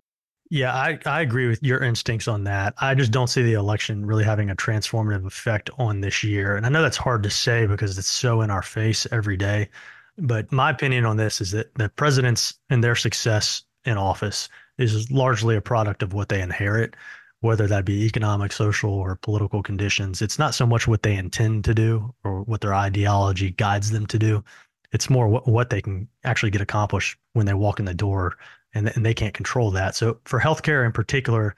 Yeah, 0.51 0.73
I, 0.73 0.97
I 1.05 1.21
agree 1.21 1.47
with 1.47 1.61
your 1.61 1.83
instincts 1.83 2.27
on 2.27 2.43
that. 2.45 2.73
I 2.79 2.95
just 2.95 3.11
don't 3.11 3.27
see 3.27 3.43
the 3.43 3.53
election 3.53 4.05
really 4.05 4.23
having 4.23 4.49
a 4.49 4.55
transformative 4.55 5.25
effect 5.25 5.69
on 5.77 6.01
this 6.01 6.23
year. 6.23 6.55
And 6.57 6.65
I 6.65 6.69
know 6.69 6.81
that's 6.81 6.97
hard 6.97 7.21
to 7.23 7.29
say 7.29 7.67
because 7.67 7.97
it's 7.99 8.07
so 8.07 8.41
in 8.41 8.49
our 8.49 8.63
face 8.63 9.05
every 9.11 9.37
day. 9.37 9.69
But 10.17 10.51
my 10.51 10.71
opinion 10.71 11.05
on 11.05 11.17
this 11.17 11.39
is 11.39 11.51
that 11.51 11.73
the 11.75 11.89
presidents 11.89 12.55
and 12.69 12.83
their 12.83 12.95
success 12.95 13.63
in 13.85 13.97
office 13.97 14.49
is 14.79 15.11
largely 15.11 15.55
a 15.55 15.61
product 15.61 16.01
of 16.01 16.13
what 16.13 16.29
they 16.29 16.41
inherit 16.41 16.95
whether 17.41 17.67
that 17.67 17.85
be 17.85 18.05
economic, 18.05 18.51
social, 18.51 18.91
or 18.91 19.15
political 19.15 19.63
conditions. 19.63 20.21
It's 20.21 20.39
not 20.39 20.53
so 20.53 20.65
much 20.65 20.87
what 20.87 21.03
they 21.03 21.15
intend 21.15 21.63
to 21.65 21.73
do 21.73 22.13
or 22.23 22.41
what 22.43 22.61
their 22.61 22.73
ideology 22.73 23.51
guides 23.51 23.91
them 23.91 24.05
to 24.07 24.19
do. 24.19 24.43
It's 24.91 25.09
more 25.09 25.27
what, 25.27 25.47
what 25.47 25.69
they 25.69 25.81
can 25.81 26.07
actually 26.23 26.51
get 26.51 26.61
accomplished 26.61 27.17
when 27.33 27.45
they 27.45 27.53
walk 27.53 27.79
in 27.79 27.85
the 27.85 27.93
door, 27.93 28.37
and, 28.73 28.91
and 28.95 29.05
they 29.05 29.13
can't 29.13 29.33
control 29.33 29.71
that. 29.71 29.95
So, 29.95 30.19
for 30.25 30.39
healthcare 30.39 30.85
in 30.85 30.91
particular, 30.91 31.55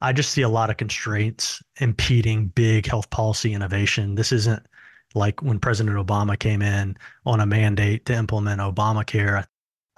I 0.00 0.12
just 0.12 0.32
see 0.32 0.42
a 0.42 0.48
lot 0.48 0.70
of 0.70 0.76
constraints 0.76 1.62
impeding 1.80 2.48
big 2.48 2.86
health 2.86 3.08
policy 3.10 3.52
innovation. 3.52 4.16
This 4.16 4.32
isn't 4.32 4.66
like 5.14 5.42
when 5.42 5.60
President 5.60 5.96
Obama 5.96 6.38
came 6.38 6.62
in 6.62 6.96
on 7.24 7.40
a 7.40 7.46
mandate 7.46 8.06
to 8.06 8.14
implement 8.14 8.60
Obamacare. 8.60 9.44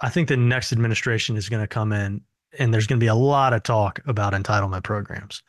I 0.01 0.09
think 0.09 0.27
the 0.27 0.37
next 0.37 0.71
administration 0.71 1.37
is 1.37 1.49
going 1.49 1.63
to 1.63 1.67
come 1.67 1.91
in 1.91 2.21
and 2.59 2.73
there's 2.73 2.87
going 2.87 2.99
to 2.99 3.03
be 3.03 3.07
a 3.07 3.15
lot 3.15 3.53
of 3.53 3.63
talk 3.63 3.99
about 4.05 4.33
entitlement 4.33 4.83
programs 4.83 5.41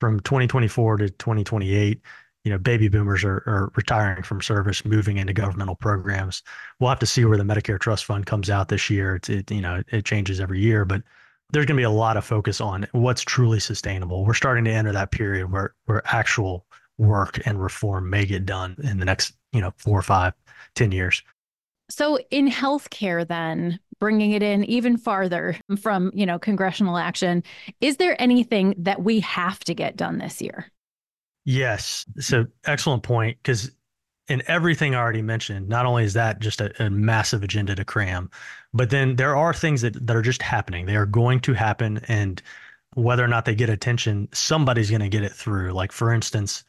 from 0.00 0.20
2024 0.20 0.98
to 0.98 1.10
2028 1.10 2.00
you 2.48 2.54
know 2.54 2.58
baby 2.58 2.88
boomers 2.88 3.24
are, 3.24 3.42
are 3.46 3.70
retiring 3.76 4.22
from 4.22 4.40
service 4.40 4.82
moving 4.86 5.18
into 5.18 5.34
governmental 5.34 5.74
programs. 5.74 6.42
We'll 6.80 6.88
have 6.88 6.98
to 7.00 7.06
see 7.06 7.26
where 7.26 7.36
the 7.36 7.44
medicare 7.44 7.78
trust 7.78 8.06
fund 8.06 8.24
comes 8.24 8.48
out 8.48 8.70
this 8.70 8.88
year. 8.88 9.16
It's, 9.16 9.28
it 9.28 9.50
you 9.50 9.60
know 9.60 9.82
it 9.88 10.06
changes 10.06 10.40
every 10.40 10.60
year 10.60 10.86
but 10.86 11.02
there's 11.50 11.66
going 11.66 11.76
to 11.76 11.80
be 11.80 11.84
a 11.84 11.90
lot 11.90 12.16
of 12.16 12.24
focus 12.24 12.58
on 12.60 12.86
what's 12.92 13.22
truly 13.22 13.60
sustainable. 13.60 14.24
We're 14.24 14.32
starting 14.32 14.64
to 14.64 14.70
enter 14.70 14.92
that 14.92 15.10
period 15.10 15.52
where 15.52 15.74
where 15.84 16.02
actual 16.06 16.64
work 16.96 17.38
and 17.46 17.62
reform 17.62 18.08
may 18.08 18.24
get 18.24 18.46
done 18.46 18.76
in 18.82 18.98
the 18.98 19.04
next 19.04 19.34
you 19.52 19.60
know 19.60 19.74
four 19.76 19.98
or 19.98 20.02
five 20.02 20.32
ten 20.74 20.90
years. 20.90 21.22
So 21.90 22.18
in 22.30 22.48
healthcare 22.48 23.28
then 23.28 23.78
bringing 24.00 24.32
it 24.32 24.42
in 24.42 24.64
even 24.64 24.96
farther 24.96 25.56
from 25.80 26.10
you 26.14 26.24
know 26.24 26.38
congressional 26.38 26.96
action 26.96 27.42
is 27.80 27.98
there 27.98 28.20
anything 28.20 28.74
that 28.78 29.02
we 29.02 29.20
have 29.20 29.58
to 29.60 29.74
get 29.74 29.96
done 29.96 30.18
this 30.18 30.40
year 30.40 30.70
Yes. 31.44 32.04
So 32.18 32.46
excellent 32.64 33.02
point. 33.02 33.38
Because 33.42 33.70
in 34.28 34.42
everything 34.46 34.94
I 34.94 34.98
already 34.98 35.22
mentioned, 35.22 35.68
not 35.68 35.86
only 35.86 36.04
is 36.04 36.12
that 36.14 36.40
just 36.40 36.60
a, 36.60 36.84
a, 36.84 36.90
massive 36.90 37.42
agenda 37.42 37.74
to 37.74 37.84
cram, 37.84 38.30
but 38.74 38.90
then 38.90 39.16
there 39.16 39.36
are 39.36 39.54
things 39.54 39.80
that, 39.82 40.06
that 40.06 40.16
are 40.16 40.22
just 40.22 40.42
happening. 40.42 40.86
They 40.86 40.96
are 40.96 41.06
going 41.06 41.40
to 41.40 41.54
happen. 41.54 42.00
And 42.08 42.42
whether 42.94 43.24
or 43.24 43.28
not 43.28 43.44
they 43.44 43.54
get 43.54 43.70
attention, 43.70 44.28
somebody's 44.32 44.90
going 44.90 45.00
to 45.00 45.08
get 45.08 45.22
it 45.22 45.32
through. 45.32 45.72
Like, 45.72 45.92
for 45.92 46.12
instance, 46.12 46.64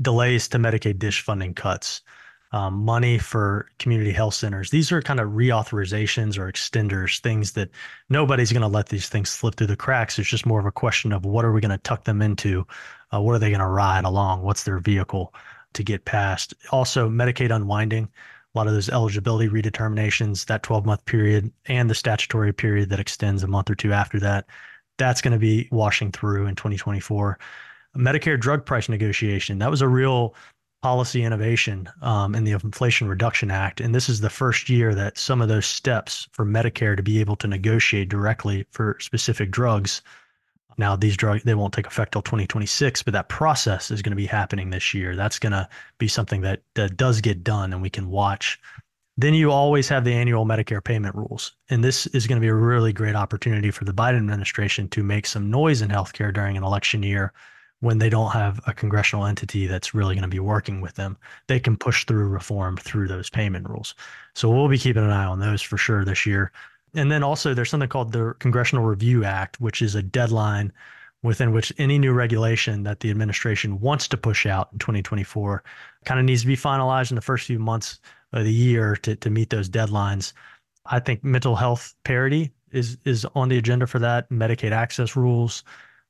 delays 0.00 0.48
to 0.48 0.58
Medicaid 0.58 0.98
dish 0.98 1.22
funding 1.22 1.54
cuts, 1.54 2.02
um, 2.52 2.74
money 2.74 3.18
for 3.18 3.68
community 3.78 4.12
health 4.12 4.34
centers. 4.34 4.70
These 4.70 4.90
are 4.90 5.02
kind 5.02 5.20
of 5.20 5.30
reauthorizations 5.30 6.38
or 6.38 6.50
extenders, 6.50 7.20
things 7.20 7.52
that 7.52 7.70
nobody's 8.08 8.52
going 8.52 8.62
to 8.62 8.68
let 8.68 8.88
these 8.88 9.08
things 9.08 9.28
slip 9.28 9.56
through 9.56 9.66
the 9.66 9.76
cracks. 9.76 10.18
It's 10.18 10.28
just 10.28 10.46
more 10.46 10.60
of 10.60 10.66
a 10.66 10.72
question 10.72 11.12
of 11.12 11.24
what 11.24 11.44
are 11.44 11.52
we 11.52 11.60
going 11.60 11.70
to 11.70 11.78
tuck 11.78 12.04
them 12.04 12.22
into 12.22 12.66
uh, 13.12 13.20
what 13.20 13.34
are 13.34 13.38
they 13.38 13.50
going 13.50 13.60
to 13.60 13.66
ride 13.66 14.04
along? 14.04 14.42
What's 14.42 14.64
their 14.64 14.78
vehicle 14.78 15.34
to 15.74 15.82
get 15.82 16.04
past? 16.04 16.54
Also, 16.70 17.08
Medicaid 17.08 17.54
unwinding, 17.54 18.04
a 18.04 18.58
lot 18.58 18.66
of 18.66 18.72
those 18.72 18.88
eligibility 18.88 19.48
redeterminations, 19.48 20.46
that 20.46 20.62
12 20.62 20.86
month 20.86 21.04
period, 21.04 21.52
and 21.66 21.88
the 21.88 21.94
statutory 21.94 22.52
period 22.52 22.90
that 22.90 23.00
extends 23.00 23.42
a 23.42 23.46
month 23.46 23.70
or 23.70 23.74
two 23.74 23.92
after 23.92 24.18
that. 24.20 24.46
That's 24.98 25.20
going 25.20 25.32
to 25.32 25.38
be 25.38 25.68
washing 25.70 26.12
through 26.12 26.46
in 26.46 26.54
2024. 26.54 27.38
Medicare 27.96 28.38
drug 28.38 28.66
price 28.66 28.88
negotiation, 28.88 29.58
that 29.58 29.70
was 29.70 29.80
a 29.80 29.88
real 29.88 30.34
policy 30.82 31.24
innovation 31.24 31.88
um, 32.02 32.34
in 32.34 32.44
the 32.44 32.52
Inflation 32.52 33.08
Reduction 33.08 33.50
Act. 33.50 33.80
And 33.80 33.94
this 33.94 34.08
is 34.08 34.20
the 34.20 34.30
first 34.30 34.68
year 34.68 34.94
that 34.94 35.18
some 35.18 35.40
of 35.40 35.48
those 35.48 35.66
steps 35.66 36.28
for 36.32 36.44
Medicare 36.44 36.96
to 36.96 37.02
be 37.02 37.20
able 37.20 37.36
to 37.36 37.48
negotiate 37.48 38.08
directly 38.08 38.66
for 38.70 38.96
specific 39.00 39.50
drugs 39.50 40.02
now, 40.78 40.94
these 40.94 41.16
drugs 41.16 41.42
they 41.42 41.54
won't 41.54 41.74
take 41.74 41.88
effect 41.88 42.12
till 42.12 42.22
2026, 42.22 43.02
but 43.02 43.12
that 43.12 43.28
process 43.28 43.90
is 43.90 44.00
going 44.00 44.12
to 44.12 44.16
be 44.16 44.26
happening 44.26 44.70
this 44.70 44.94
year. 44.94 45.16
That's 45.16 45.40
going 45.40 45.52
to 45.52 45.68
be 45.98 46.06
something 46.06 46.42
that, 46.42 46.62
that 46.74 46.96
does 46.96 47.20
get 47.20 47.42
done 47.42 47.72
and 47.72 47.82
we 47.82 47.90
can 47.90 48.08
watch. 48.08 48.60
Then 49.16 49.34
you 49.34 49.50
always 49.50 49.88
have 49.88 50.04
the 50.04 50.14
annual 50.14 50.46
Medicare 50.46 50.82
payment 50.82 51.16
rules. 51.16 51.52
And 51.68 51.82
this 51.82 52.06
is 52.08 52.28
going 52.28 52.36
to 52.36 52.40
be 52.40 52.48
a 52.48 52.54
really 52.54 52.92
great 52.92 53.16
opportunity 53.16 53.72
for 53.72 53.84
the 53.84 53.92
Biden 53.92 54.18
administration 54.18 54.88
to 54.90 55.02
make 55.02 55.26
some 55.26 55.50
noise 55.50 55.82
in 55.82 55.88
healthcare 55.88 56.32
during 56.32 56.56
an 56.56 56.62
election 56.62 57.02
year 57.02 57.32
when 57.80 57.98
they 57.98 58.08
don't 58.08 58.32
have 58.32 58.60
a 58.66 58.74
congressional 58.74 59.24
entity 59.24 59.66
that's 59.66 59.94
really 59.94 60.14
going 60.14 60.22
to 60.22 60.28
be 60.28 60.40
working 60.40 60.80
with 60.80 60.94
them. 60.94 61.16
They 61.46 61.60
can 61.60 61.76
push 61.76 62.04
through 62.04 62.28
reform 62.28 62.76
through 62.76 63.08
those 63.08 63.30
payment 63.30 63.68
rules. 63.68 63.94
So 64.34 64.50
we'll 64.50 64.68
be 64.68 64.78
keeping 64.78 65.04
an 65.04 65.10
eye 65.10 65.26
on 65.26 65.38
those 65.38 65.62
for 65.62 65.76
sure 65.76 66.04
this 66.04 66.26
year. 66.26 66.50
And 66.94 67.12
then 67.12 67.22
also 67.22 67.54
there's 67.54 67.70
something 67.70 67.88
called 67.88 68.12
the 68.12 68.34
Congressional 68.40 68.84
Review 68.84 69.24
Act, 69.24 69.60
which 69.60 69.82
is 69.82 69.94
a 69.94 70.02
deadline 70.02 70.72
within 71.22 71.52
which 71.52 71.72
any 71.78 71.98
new 71.98 72.12
regulation 72.12 72.84
that 72.84 73.00
the 73.00 73.10
administration 73.10 73.80
wants 73.80 74.06
to 74.08 74.16
push 74.16 74.46
out 74.46 74.68
in 74.72 74.78
2024 74.78 75.62
kind 76.04 76.20
of 76.20 76.26
needs 76.26 76.42
to 76.42 76.46
be 76.46 76.56
finalized 76.56 77.10
in 77.10 77.16
the 77.16 77.20
first 77.20 77.46
few 77.46 77.58
months 77.58 78.00
of 78.32 78.44
the 78.44 78.52
year 78.52 78.96
to, 78.96 79.16
to 79.16 79.30
meet 79.30 79.50
those 79.50 79.68
deadlines. 79.68 80.32
I 80.86 81.00
think 81.00 81.24
mental 81.24 81.56
health 81.56 81.94
parity 82.04 82.52
is 82.70 82.98
is 83.04 83.26
on 83.34 83.48
the 83.48 83.58
agenda 83.58 83.86
for 83.86 83.98
that. 83.98 84.28
Medicaid 84.30 84.72
access 84.72 85.16
rules, 85.16 85.64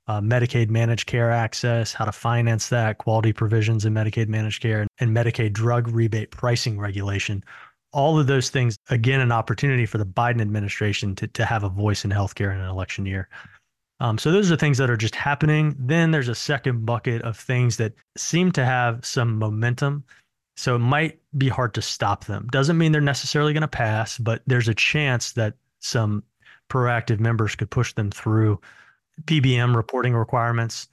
uh, 0.08 0.20
Medicaid 0.20 0.70
managed 0.70 1.06
care 1.06 1.30
access, 1.30 1.92
how 1.92 2.04
to 2.04 2.12
finance 2.12 2.68
that, 2.70 2.98
quality 2.98 3.32
provisions 3.32 3.84
in 3.84 3.94
Medicaid 3.94 4.28
managed 4.28 4.60
care, 4.60 4.86
and 4.98 5.16
Medicaid 5.16 5.52
drug 5.52 5.88
rebate 5.88 6.30
pricing 6.30 6.78
regulation 6.78 7.44
all 7.92 8.18
of 8.18 8.26
those 8.26 8.50
things, 8.50 8.76
again, 8.90 9.20
an 9.20 9.32
opportunity 9.32 9.86
for 9.86 9.98
the 9.98 10.06
Biden 10.06 10.40
administration 10.40 11.14
to, 11.16 11.26
to 11.28 11.44
have 11.44 11.64
a 11.64 11.68
voice 11.68 12.04
in 12.04 12.10
healthcare 12.10 12.52
in 12.52 12.60
an 12.60 12.68
election 12.68 13.06
year. 13.06 13.28
Um, 14.00 14.18
so 14.18 14.30
those 14.30 14.52
are 14.52 14.56
things 14.56 14.78
that 14.78 14.90
are 14.90 14.96
just 14.96 15.14
happening. 15.14 15.74
Then 15.78 16.10
there's 16.10 16.28
a 16.28 16.34
second 16.34 16.86
bucket 16.86 17.22
of 17.22 17.36
things 17.36 17.78
that 17.78 17.94
seem 18.16 18.52
to 18.52 18.64
have 18.64 19.04
some 19.04 19.38
momentum. 19.38 20.04
So 20.56 20.76
it 20.76 20.80
might 20.80 21.18
be 21.36 21.48
hard 21.48 21.74
to 21.74 21.82
stop 21.82 22.26
them. 22.26 22.46
Doesn't 22.52 22.78
mean 22.78 22.92
they're 22.92 23.00
necessarily 23.00 23.52
going 23.52 23.62
to 23.62 23.68
pass, 23.68 24.18
but 24.18 24.42
there's 24.46 24.68
a 24.68 24.74
chance 24.74 25.32
that 25.32 25.54
some 25.80 26.22
proactive 26.68 27.20
members 27.20 27.56
could 27.56 27.70
push 27.70 27.94
them 27.94 28.10
through 28.10 28.60
PBM 29.24 29.74
reporting 29.74 30.14
requirements. 30.14 30.88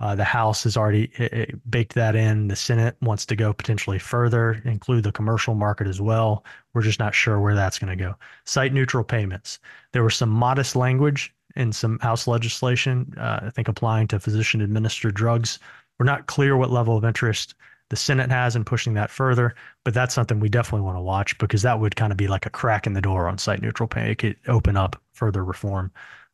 Uh, 0.00 0.14
the 0.14 0.24
House 0.24 0.64
has 0.64 0.78
already 0.78 1.12
it, 1.16 1.32
it 1.32 1.70
baked 1.70 1.94
that 1.94 2.16
in. 2.16 2.48
The 2.48 2.56
Senate 2.56 2.96
wants 3.02 3.26
to 3.26 3.36
go 3.36 3.52
potentially 3.52 3.98
further, 3.98 4.62
include 4.64 5.04
the 5.04 5.12
commercial 5.12 5.54
market 5.54 5.86
as 5.86 6.00
well. 6.00 6.44
We're 6.72 6.82
just 6.82 6.98
not 6.98 7.14
sure 7.14 7.38
where 7.38 7.54
that's 7.54 7.78
going 7.78 7.96
to 7.96 8.02
go. 8.02 8.14
Site 8.46 8.72
neutral 8.72 9.04
payments. 9.04 9.58
There 9.92 10.02
was 10.02 10.16
some 10.16 10.30
modest 10.30 10.74
language 10.74 11.34
in 11.54 11.72
some 11.72 11.98
House 11.98 12.26
legislation, 12.26 13.12
uh, 13.18 13.40
I 13.42 13.50
think 13.50 13.68
applying 13.68 14.08
to 14.08 14.20
physician 14.20 14.62
administered 14.62 15.14
drugs. 15.14 15.58
We're 15.98 16.06
not 16.06 16.26
clear 16.26 16.56
what 16.56 16.70
level 16.70 16.96
of 16.96 17.04
interest 17.04 17.54
the 17.90 17.96
Senate 17.96 18.30
has 18.30 18.56
in 18.56 18.64
pushing 18.64 18.94
that 18.94 19.10
further, 19.10 19.54
but 19.84 19.92
that's 19.92 20.14
something 20.14 20.40
we 20.40 20.48
definitely 20.48 20.84
want 20.84 20.96
to 20.96 21.02
watch 21.02 21.36
because 21.38 21.62
that 21.62 21.78
would 21.78 21.96
kind 21.96 22.12
of 22.12 22.16
be 22.16 22.28
like 22.28 22.46
a 22.46 22.50
crack 22.50 22.86
in 22.86 22.94
the 22.94 23.02
door 23.02 23.28
on 23.28 23.36
site 23.36 23.60
neutral 23.60 23.88
pay. 23.88 24.12
It 24.12 24.18
could 24.18 24.36
open 24.46 24.76
up 24.76 25.00
further 25.12 25.44
reform 25.44 25.90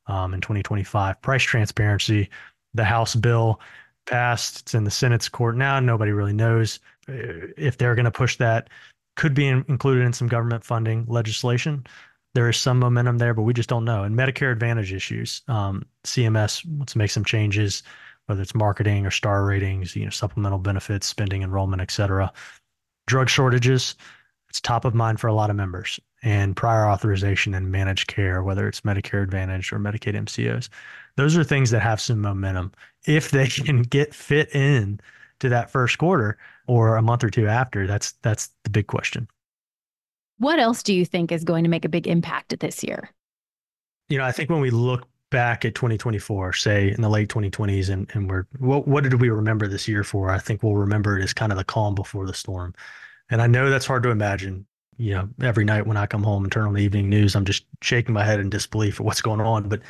um, 0.07 0.35
in 0.35 0.41
2025. 0.41 1.21
Price 1.23 1.43
transparency 1.43 2.29
the 2.75 2.85
House 2.85 3.15
bill 3.15 3.61
passed. 4.07 4.61
It's 4.61 4.75
in 4.75 4.85
the 4.85 4.91
Senate's 4.91 5.29
court 5.29 5.57
now. 5.57 5.81
Nobody 5.81 6.13
really 6.13 6.33
knows 6.33 6.79
uh, 7.09 7.13
if 7.57 7.79
they're 7.79 7.95
going 7.95 8.05
to 8.05 8.11
push 8.11 8.37
that. 8.37 8.71
Could 9.17 9.35
be 9.35 9.47
in, 9.49 9.65
included 9.69 10.05
in 10.05 10.13
some 10.13 10.29
government 10.29 10.65
funding 10.65 11.05
legislation. 11.09 11.87
There 12.35 12.49
is 12.51 12.59
some 12.59 12.79
momentum 12.79 13.17
there, 13.17 13.33
but 13.33 13.43
we 13.43 13.55
just 13.55 13.69
don't 13.69 13.85
know. 13.85 14.03
And 14.05 14.17
Medicare 14.17 14.53
Advantage 14.53 14.93
issues, 14.93 15.41
um, 15.49 15.87
CMS 16.05 16.67
wants 16.67 16.93
to 16.93 16.99
make 16.99 17.11
some 17.11 17.25
changes, 17.25 17.83
whether 18.27 18.43
it's 18.43 18.55
marketing 18.55 19.07
or 19.07 19.11
star 19.11 19.47
ratings, 19.47 19.97
you 19.97 20.05
know, 20.05 20.11
supplemental 20.11 20.59
benefits, 20.59 21.07
spending, 21.07 21.43
enrollment, 21.43 21.81
et 21.81 21.91
cetera. 21.91 22.31
Drug 23.07 23.31
shortages, 23.31 23.95
it's 24.51 24.61
top 24.61 24.85
of 24.85 24.95
mind 24.95 25.19
for 25.19 25.29
a 25.29 25.33
lot 25.35 25.49
of 25.49 25.57
members 25.57 25.99
and 26.23 26.57
prior 26.57 26.89
authorization 26.89 27.55
and 27.55 27.71
managed 27.71 28.09
care, 28.09 28.43
whether 28.43 28.67
it's 28.67 28.81
Medicare 28.83 29.23
Advantage 29.23 29.73
or 29.73 29.79
Medicaid 29.79 30.15
MCOs. 30.15 30.69
Those 31.17 31.37
are 31.37 31.45
things 31.45 31.71
that 31.71 31.81
have 31.81 32.01
some 32.01 32.21
momentum. 32.21 32.73
If 33.07 33.31
they 33.31 33.47
can 33.49 33.83
get 33.83 34.15
fit 34.15 34.55
in 34.55 35.01
to 35.41 35.49
that 35.51 35.71
first 35.71 35.99
quarter 35.99 36.39
or 36.67 36.97
a 36.97 37.03
month 37.03 37.25
or 37.25 37.31
two 37.31 37.47
after, 37.47 37.87
that's 37.87 38.13
that's 38.23 38.51
the 38.65 38.71
big 38.71 38.87
question. 38.87 39.29
What 40.39 40.59
else 40.59 40.83
do 40.83 40.93
you 40.93 41.05
think 41.05 41.33
is 41.33 41.45
going 41.45 41.65
to 41.65 41.71
make 41.71 41.85
a 41.85 41.89
big 41.89 42.07
impact 42.07 42.59
this 42.61 42.85
year? 42.85 43.11
You 44.09 44.19
know, 44.19 44.25
I 44.25 44.33
think 44.33 44.51
when 44.51 44.61
we 44.61 44.71
look 44.71 45.09
back 45.31 45.65
at 45.65 45.75
2024, 45.75 46.53
say 46.53 46.91
in 46.91 47.01
the 47.01 47.09
late 47.09 47.29
2020s, 47.29 47.89
and, 47.89 48.09
and 48.15 48.31
we're 48.31 48.47
what, 48.59 48.87
what 48.87 49.03
did 49.03 49.21
we 49.21 49.31
remember 49.31 49.67
this 49.67 49.89
year 49.89 50.05
for? 50.05 50.31
I 50.31 50.39
think 50.39 50.63
we'll 50.63 50.77
remember 50.77 51.19
it 51.19 51.25
as 51.25 51.33
kind 51.33 51.53
of 51.53 51.59
the 51.59 51.65
calm 51.65 51.95
before 51.95 52.27
the 52.27 52.35
storm. 52.35 52.75
And 53.31 53.43
I 53.43 53.47
know 53.47 53.71
that's 53.71 53.87
hard 53.87 54.03
to 54.05 54.11
imagine 54.11 54.67
you 54.99 55.13
know, 55.13 55.29
every 55.43 55.65
night 55.65 55.87
when 55.87 55.97
I 55.97 56.07
come 56.07 56.23
home 56.23 56.45
and 56.45 56.53
turn 56.53 56.67
on 56.67 56.75
the 56.75 56.83
evening 56.83 57.09
news, 57.09 57.35
I'm 57.37 57.45
just 57.45 57.65
shaking 57.83 58.15
my 58.15 58.25
head 58.25 58.41
in 58.41 58.51
disbelief 58.51 59.01
at 59.01 59.07
what's 59.07 59.21
going 59.21 59.41
on. 59.41 59.69
But 59.69 59.83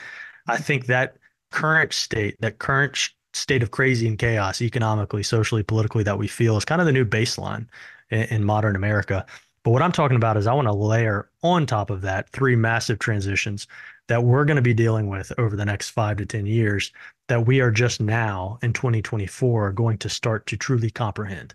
I 0.47 0.57
think 0.57 0.87
that 0.87 1.17
current 1.51 1.93
state, 1.93 2.37
that 2.41 2.59
current 2.59 3.11
state 3.33 3.63
of 3.63 3.71
crazy 3.71 4.09
and 4.09 4.19
chaos, 4.19 4.61
economically, 4.63 5.23
socially, 5.23 5.63
politically, 5.63 6.03
that 6.05 6.19
we 6.19 6.29
feel 6.29 6.57
is 6.57 6.65
kind 6.65 6.81
of 6.81 6.87
the 6.87 6.93
new 6.93 7.05
baseline 7.05 7.67
in, 8.11 8.23
in 8.25 8.45
modern 8.45 8.77
America. 8.77 9.25
But 9.63 9.71
what 9.71 9.83
I'm 9.83 9.93
talking 9.93 10.17
about 10.17 10.37
is 10.37 10.47
I 10.47 10.55
want 10.55 10.69
to 10.69 10.73
layer 10.73 11.29
on 11.43 11.67
top 11.67 11.91
of 11.91 12.03
that 12.03 12.29
three 12.31 12.57
massive 12.57 12.99
transitions 12.99 13.67
that 14.09 14.23
we're 14.23 14.45
going 14.45 14.57
to 14.57 14.63
be 14.63 14.75
dealing 14.75 15.09
with 15.09 15.33
over 15.39 15.57
the 15.57 15.65
next 15.65 15.91
five 15.91 16.17
to 16.19 16.27
10 16.27 16.47
years 16.47 16.93
that 17.29 17.47
we 17.47 17.61
are 17.61 17.73
just 17.73 18.01
now 18.01 18.59
in 18.63 18.73
2024 18.73 19.73
going 19.73 19.99
to 19.99 20.09
start 20.09 20.47
to 20.47 20.57
truly 20.57 20.91
comprehend. 20.91 21.55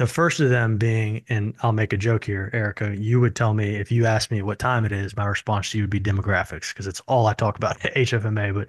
The 0.00 0.06
first 0.06 0.40
of 0.40 0.48
them 0.48 0.78
being, 0.78 1.26
and 1.28 1.54
I'll 1.62 1.72
make 1.72 1.92
a 1.92 1.98
joke 1.98 2.24
here, 2.24 2.48
Erica, 2.54 2.96
you 2.96 3.20
would 3.20 3.36
tell 3.36 3.52
me 3.52 3.76
if 3.76 3.92
you 3.92 4.06
asked 4.06 4.30
me 4.30 4.40
what 4.40 4.58
time 4.58 4.86
it 4.86 4.92
is, 4.92 5.14
my 5.14 5.26
response 5.26 5.72
to 5.72 5.76
you 5.76 5.82
would 5.82 5.90
be 5.90 6.00
demographics, 6.00 6.72
because 6.72 6.86
it's 6.86 7.00
all 7.00 7.26
I 7.26 7.34
talk 7.34 7.58
about 7.58 7.84
at 7.84 7.94
HFMA. 7.94 8.54
But 8.54 8.68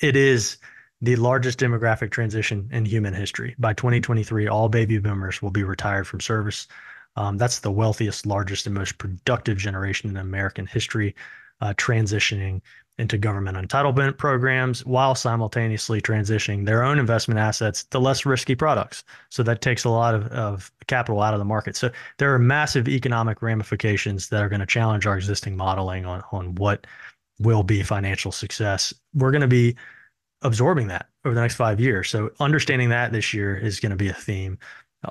it 0.00 0.16
is 0.16 0.56
the 1.02 1.16
largest 1.16 1.58
demographic 1.58 2.12
transition 2.12 2.66
in 2.72 2.86
human 2.86 3.12
history. 3.12 3.56
By 3.58 3.74
2023, 3.74 4.48
all 4.48 4.70
baby 4.70 4.96
boomers 4.96 5.42
will 5.42 5.50
be 5.50 5.64
retired 5.64 6.06
from 6.06 6.20
service. 6.20 6.66
Um, 7.14 7.36
that's 7.36 7.58
the 7.58 7.70
wealthiest, 7.70 8.24
largest, 8.24 8.64
and 8.64 8.74
most 8.74 8.96
productive 8.96 9.58
generation 9.58 10.08
in 10.08 10.16
American 10.16 10.64
history, 10.64 11.14
uh, 11.60 11.74
transitioning 11.76 12.62
into 12.98 13.16
government 13.16 13.56
entitlement 13.56 14.18
programs 14.18 14.84
while 14.84 15.14
simultaneously 15.14 16.00
transitioning 16.00 16.66
their 16.66 16.82
own 16.82 16.98
investment 16.98 17.38
assets 17.38 17.84
to 17.84 17.98
less 17.98 18.26
risky 18.26 18.54
products. 18.54 19.04
So 19.30 19.42
that 19.44 19.60
takes 19.60 19.84
a 19.84 19.90
lot 19.90 20.14
of, 20.14 20.26
of 20.28 20.72
capital 20.88 21.22
out 21.22 21.32
of 21.32 21.38
the 21.38 21.44
market. 21.44 21.76
So 21.76 21.90
there 22.18 22.34
are 22.34 22.38
massive 22.38 22.88
economic 22.88 23.40
ramifications 23.40 24.28
that 24.30 24.42
are 24.42 24.48
going 24.48 24.60
to 24.60 24.66
challenge 24.66 25.06
our 25.06 25.16
existing 25.16 25.56
modeling 25.56 26.06
on, 26.06 26.22
on 26.32 26.54
what 26.56 26.86
will 27.38 27.62
be 27.62 27.82
financial 27.82 28.32
success. 28.32 28.92
We're 29.14 29.30
going 29.30 29.42
to 29.42 29.48
be 29.48 29.76
absorbing 30.42 30.88
that 30.88 31.08
over 31.24 31.34
the 31.34 31.40
next 31.40 31.54
five 31.54 31.80
years. 31.80 32.10
So 32.10 32.30
understanding 32.40 32.88
that 32.88 33.12
this 33.12 33.32
year 33.32 33.56
is 33.56 33.80
going 33.80 33.90
to 33.90 33.96
be 33.96 34.08
a 34.08 34.14
theme. 34.14 34.58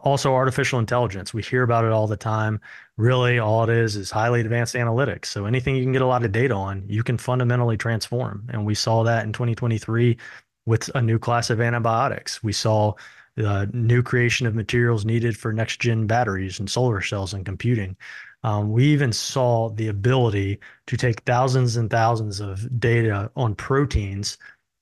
Also, 0.04 0.34
artificial 0.34 0.80
intelligence. 0.80 1.34
We 1.34 1.42
hear 1.42 1.64
about 1.64 1.86
it 1.86 1.92
all 1.92 2.08
the 2.08 2.18
time. 2.18 2.60
Really, 2.98 3.40
all 3.40 3.64
it 3.64 3.70
is 3.70 3.96
is 3.96 4.12
highly 4.12 4.42
advanced 4.42 4.76
analytics. 4.76 5.26
So 5.28 5.46
anything 5.46 5.78
you 5.78 5.84
can 5.84 5.94
get 5.94 6.02
a 6.02 6.08
lot 6.08 6.26
of 6.26 6.32
data 6.34 6.54
on, 6.54 6.84
you 6.88 7.04
can 7.04 7.18
fundamentally 7.18 7.78
transform. 7.78 8.48
And 8.52 8.66
we 8.66 8.76
saw 8.76 9.04
that 9.04 9.26
in 9.26 9.32
2023 9.32 10.18
with 10.66 10.92
a 10.94 11.02
new 11.02 11.18
class 11.18 11.50
of 11.50 11.62
antibiotics. 11.62 12.44
We 12.44 12.52
saw 12.52 12.94
the 13.36 13.70
new 13.72 14.04
creation 14.04 14.46
of 14.46 14.56
materials 14.56 15.06
needed 15.06 15.38
for 15.38 15.54
next 15.54 15.80
gen 15.80 16.06
batteries 16.06 16.60
and 16.60 16.70
solar 16.70 17.02
cells 17.02 17.34
and 17.34 17.46
computing. 17.46 17.96
Um, 18.44 18.72
we 18.72 18.86
even 18.86 19.14
saw 19.14 19.70
the 19.70 19.88
ability 19.88 20.60
to 20.88 20.98
take 20.98 21.22
thousands 21.22 21.78
and 21.78 21.90
thousands 21.90 22.40
of 22.40 22.80
data 22.80 23.32
on 23.36 23.56
proteins. 23.56 24.38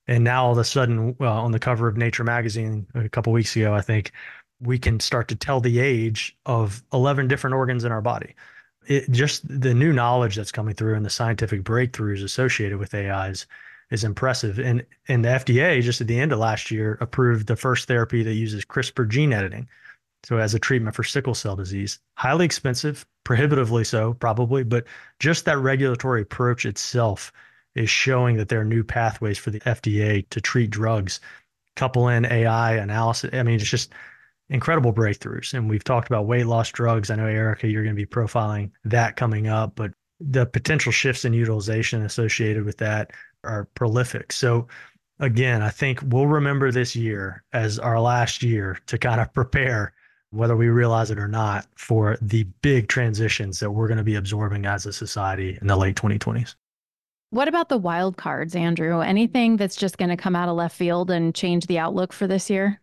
And 0.08 0.24
now 0.24 0.46
all 0.46 0.52
of 0.52 0.58
a 0.58 0.64
sudden, 0.64 1.16
uh, 1.20 1.26
on 1.26 1.52
the 1.52 1.58
cover 1.58 1.88
of 1.88 1.96
Nature 1.96 2.24
magazine 2.24 2.86
a 2.94 3.08
couple 3.08 3.32
weeks 3.32 3.54
ago, 3.56 3.74
I 3.74 3.80
think 3.80 4.12
we 4.60 4.78
can 4.78 5.00
start 5.00 5.28
to 5.28 5.36
tell 5.36 5.60
the 5.60 5.80
age 5.80 6.36
of 6.46 6.82
11 6.92 7.28
different 7.28 7.54
organs 7.54 7.84
in 7.84 7.92
our 7.92 8.00
body. 8.00 8.34
It 8.86 9.10
just 9.10 9.46
the 9.48 9.74
new 9.74 9.92
knowledge 9.92 10.36
that's 10.36 10.52
coming 10.52 10.74
through 10.74 10.94
and 10.94 11.04
the 11.04 11.10
scientific 11.10 11.62
breakthroughs 11.62 12.22
associated 12.22 12.78
with 12.78 12.94
AIs 12.94 13.46
is 13.90 14.04
impressive. 14.04 14.58
And 14.58 14.84
and 15.08 15.24
the 15.24 15.30
FDA 15.30 15.82
just 15.82 16.00
at 16.00 16.06
the 16.06 16.18
end 16.18 16.32
of 16.32 16.38
last 16.38 16.70
year 16.70 16.96
approved 17.00 17.46
the 17.46 17.56
first 17.56 17.88
therapy 17.88 18.22
that 18.22 18.34
uses 18.34 18.64
CRISPR 18.64 19.08
gene 19.08 19.32
editing. 19.32 19.68
So 20.24 20.38
as 20.38 20.54
a 20.54 20.58
treatment 20.58 20.96
for 20.96 21.04
sickle 21.04 21.34
cell 21.34 21.56
disease, 21.56 21.98
highly 22.14 22.44
expensive, 22.44 23.06
prohibitively 23.24 23.84
so 23.84 24.14
probably, 24.14 24.64
but 24.64 24.84
just 25.20 25.44
that 25.44 25.58
regulatory 25.58 26.22
approach 26.22 26.64
itself 26.64 27.32
is 27.74 27.90
showing 27.90 28.36
that 28.36 28.48
there 28.48 28.60
are 28.60 28.64
new 28.64 28.82
pathways 28.82 29.38
for 29.38 29.50
the 29.50 29.60
FDA 29.60 30.28
to 30.30 30.40
treat 30.40 30.70
drugs. 30.70 31.20
Couple 31.76 32.08
in 32.08 32.24
AI 32.24 32.74
analysis. 32.76 33.30
I 33.34 33.42
mean, 33.42 33.56
it's 33.56 33.70
just 33.70 33.92
incredible 34.48 34.92
breakthroughs. 34.92 35.54
And 35.54 35.68
we've 35.68 35.84
talked 35.84 36.08
about 36.08 36.26
weight 36.26 36.46
loss 36.46 36.70
drugs. 36.70 37.10
I 37.10 37.16
know, 37.16 37.26
Erica, 37.26 37.68
you're 37.68 37.82
going 37.82 37.96
to 37.96 38.00
be 38.00 38.06
profiling 38.06 38.70
that 38.84 39.16
coming 39.16 39.48
up, 39.48 39.74
but 39.74 39.92
the 40.20 40.46
potential 40.46 40.92
shifts 40.92 41.24
in 41.24 41.32
utilization 41.32 42.02
associated 42.02 42.64
with 42.64 42.78
that 42.78 43.12
are 43.44 43.68
prolific. 43.74 44.32
So, 44.32 44.68
again, 45.20 45.62
I 45.62 45.70
think 45.70 46.00
we'll 46.06 46.26
remember 46.26 46.70
this 46.70 46.96
year 46.96 47.42
as 47.52 47.78
our 47.78 48.00
last 48.00 48.42
year 48.42 48.78
to 48.86 48.98
kind 48.98 49.20
of 49.20 49.32
prepare, 49.32 49.92
whether 50.30 50.56
we 50.56 50.68
realize 50.68 51.10
it 51.10 51.18
or 51.18 51.28
not, 51.28 51.66
for 51.76 52.16
the 52.22 52.44
big 52.62 52.88
transitions 52.88 53.60
that 53.60 53.70
we're 53.70 53.88
going 53.88 53.98
to 53.98 54.04
be 54.04 54.14
absorbing 54.14 54.66
as 54.66 54.86
a 54.86 54.92
society 54.92 55.58
in 55.60 55.66
the 55.66 55.76
late 55.76 55.96
2020s. 55.96 56.54
What 57.30 57.48
about 57.48 57.68
the 57.68 57.76
wild 57.76 58.16
cards, 58.16 58.54
Andrew? 58.54 59.00
Anything 59.00 59.56
that's 59.56 59.76
just 59.76 59.98
going 59.98 60.10
to 60.10 60.16
come 60.16 60.36
out 60.36 60.48
of 60.48 60.56
left 60.56 60.76
field 60.76 61.10
and 61.10 61.34
change 61.34 61.66
the 61.66 61.78
outlook 61.78 62.12
for 62.12 62.26
this 62.26 62.48
year? 62.48 62.80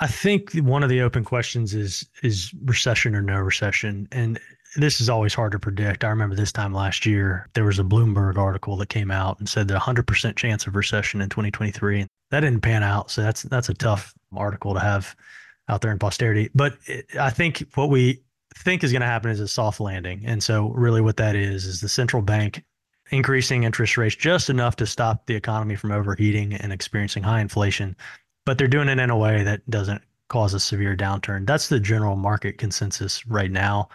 I 0.00 0.06
think 0.06 0.54
one 0.54 0.82
of 0.82 0.88
the 0.88 1.02
open 1.02 1.24
questions 1.24 1.74
is 1.74 2.06
is 2.22 2.52
recession 2.64 3.14
or 3.14 3.22
no 3.22 3.38
recession, 3.38 4.08
and 4.10 4.40
this 4.76 5.00
is 5.00 5.10
always 5.10 5.34
hard 5.34 5.52
to 5.52 5.58
predict. 5.58 6.02
I 6.02 6.08
remember 6.08 6.34
this 6.34 6.52
time 6.52 6.72
last 6.72 7.04
year 7.04 7.48
there 7.54 7.64
was 7.64 7.78
a 7.78 7.84
Bloomberg 7.84 8.38
article 8.38 8.76
that 8.78 8.88
came 8.88 9.10
out 9.10 9.38
and 9.38 9.48
said 9.48 9.68
that 9.68 9.80
100% 9.80 10.36
chance 10.36 10.66
of 10.66 10.76
recession 10.76 11.20
in 11.20 11.28
2023. 11.28 12.06
That 12.30 12.40
didn't 12.40 12.62
pan 12.62 12.82
out, 12.82 13.10
so 13.10 13.22
that's 13.22 13.42
that's 13.42 13.68
a 13.68 13.74
tough 13.74 14.14
article 14.34 14.72
to 14.72 14.80
have 14.80 15.14
out 15.68 15.82
there 15.82 15.92
in 15.92 15.98
posterity. 15.98 16.50
But 16.54 16.78
it, 16.86 17.06
I 17.20 17.30
think 17.30 17.64
what 17.74 17.90
we 17.90 18.22
think 18.56 18.82
is 18.82 18.92
going 18.92 19.02
to 19.02 19.06
happen 19.06 19.30
is 19.30 19.40
a 19.40 19.48
soft 19.48 19.78
landing, 19.78 20.22
and 20.24 20.42
so 20.42 20.70
really 20.70 21.02
what 21.02 21.18
that 21.18 21.36
is 21.36 21.66
is 21.66 21.82
the 21.82 21.88
central 21.88 22.22
bank 22.22 22.64
increasing 23.10 23.64
interest 23.64 23.98
rates 23.98 24.16
just 24.16 24.48
enough 24.48 24.74
to 24.76 24.86
stop 24.86 25.26
the 25.26 25.34
economy 25.34 25.76
from 25.76 25.92
overheating 25.92 26.54
and 26.54 26.72
experiencing 26.72 27.22
high 27.22 27.40
inflation 27.42 27.94
but 28.44 28.58
they're 28.58 28.68
doing 28.68 28.88
it 28.88 28.98
in 28.98 29.10
a 29.10 29.16
way 29.16 29.42
that 29.42 29.68
doesn't 29.70 30.02
cause 30.28 30.54
a 30.54 30.60
severe 30.60 30.96
downturn. 30.96 31.46
That's 31.46 31.68
the 31.68 31.80
general 31.80 32.16
market 32.16 32.58
consensus 32.58 33.26
right 33.26 33.50
now. 33.50 33.88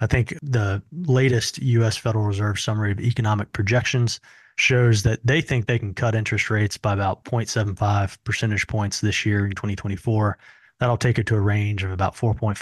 I 0.00 0.06
think 0.06 0.34
the 0.42 0.82
latest 0.92 1.58
US 1.58 1.96
Federal 1.96 2.24
Reserve 2.24 2.58
summary 2.58 2.92
of 2.92 3.00
economic 3.00 3.52
projections 3.52 4.20
shows 4.56 5.02
that 5.02 5.20
they 5.24 5.40
think 5.40 5.66
they 5.66 5.78
can 5.78 5.94
cut 5.94 6.14
interest 6.14 6.50
rates 6.50 6.76
by 6.76 6.92
about 6.92 7.24
0.75 7.24 8.16
percentage 8.24 8.66
points 8.66 9.00
this 9.00 9.26
year 9.26 9.44
in 9.44 9.52
2024. 9.52 10.38
That'll 10.78 10.96
take 10.96 11.18
it 11.18 11.26
to 11.26 11.36
a 11.36 11.40
range 11.40 11.82
of 11.82 11.90
about 11.90 12.14
4.5%, 12.14 12.56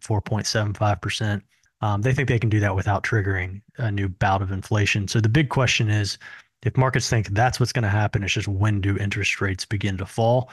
4.75%. 0.00 1.42
Um, 1.80 2.02
they 2.02 2.12
think 2.12 2.28
they 2.28 2.38
can 2.38 2.50
do 2.50 2.60
that 2.60 2.74
without 2.74 3.04
triggering 3.04 3.62
a 3.78 3.90
new 3.90 4.08
bout 4.08 4.42
of 4.42 4.50
inflation. 4.50 5.06
So 5.06 5.20
the 5.20 5.28
big 5.28 5.50
question 5.50 5.90
is 5.90 6.18
if 6.64 6.76
markets 6.76 7.08
think 7.08 7.28
that's 7.28 7.60
what's 7.60 7.72
going 7.72 7.84
to 7.84 7.88
happen, 7.88 8.22
it's 8.22 8.32
just 8.32 8.48
when 8.48 8.80
do 8.80 8.96
interest 8.96 9.40
rates 9.40 9.64
begin 9.64 9.98
to 9.98 10.06
fall? 10.06 10.50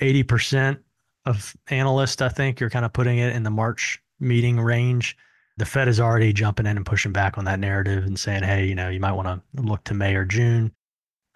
80% 0.00 0.78
of 1.26 1.56
analysts, 1.68 2.20
I 2.20 2.28
think, 2.28 2.60
you're 2.60 2.70
kind 2.70 2.84
of 2.84 2.92
putting 2.92 3.18
it 3.18 3.34
in 3.34 3.44
the 3.44 3.50
March 3.50 4.02
meeting 4.18 4.60
range. 4.60 5.16
The 5.56 5.64
Fed 5.64 5.86
is 5.86 6.00
already 6.00 6.32
jumping 6.32 6.66
in 6.66 6.76
and 6.76 6.84
pushing 6.84 7.12
back 7.12 7.38
on 7.38 7.44
that 7.44 7.60
narrative 7.60 8.04
and 8.04 8.18
saying, 8.18 8.42
hey, 8.42 8.66
you 8.66 8.74
know, 8.74 8.88
you 8.88 8.98
might 8.98 9.12
want 9.12 9.28
to 9.28 9.62
look 9.62 9.84
to 9.84 9.94
May 9.94 10.16
or 10.16 10.24
June. 10.24 10.72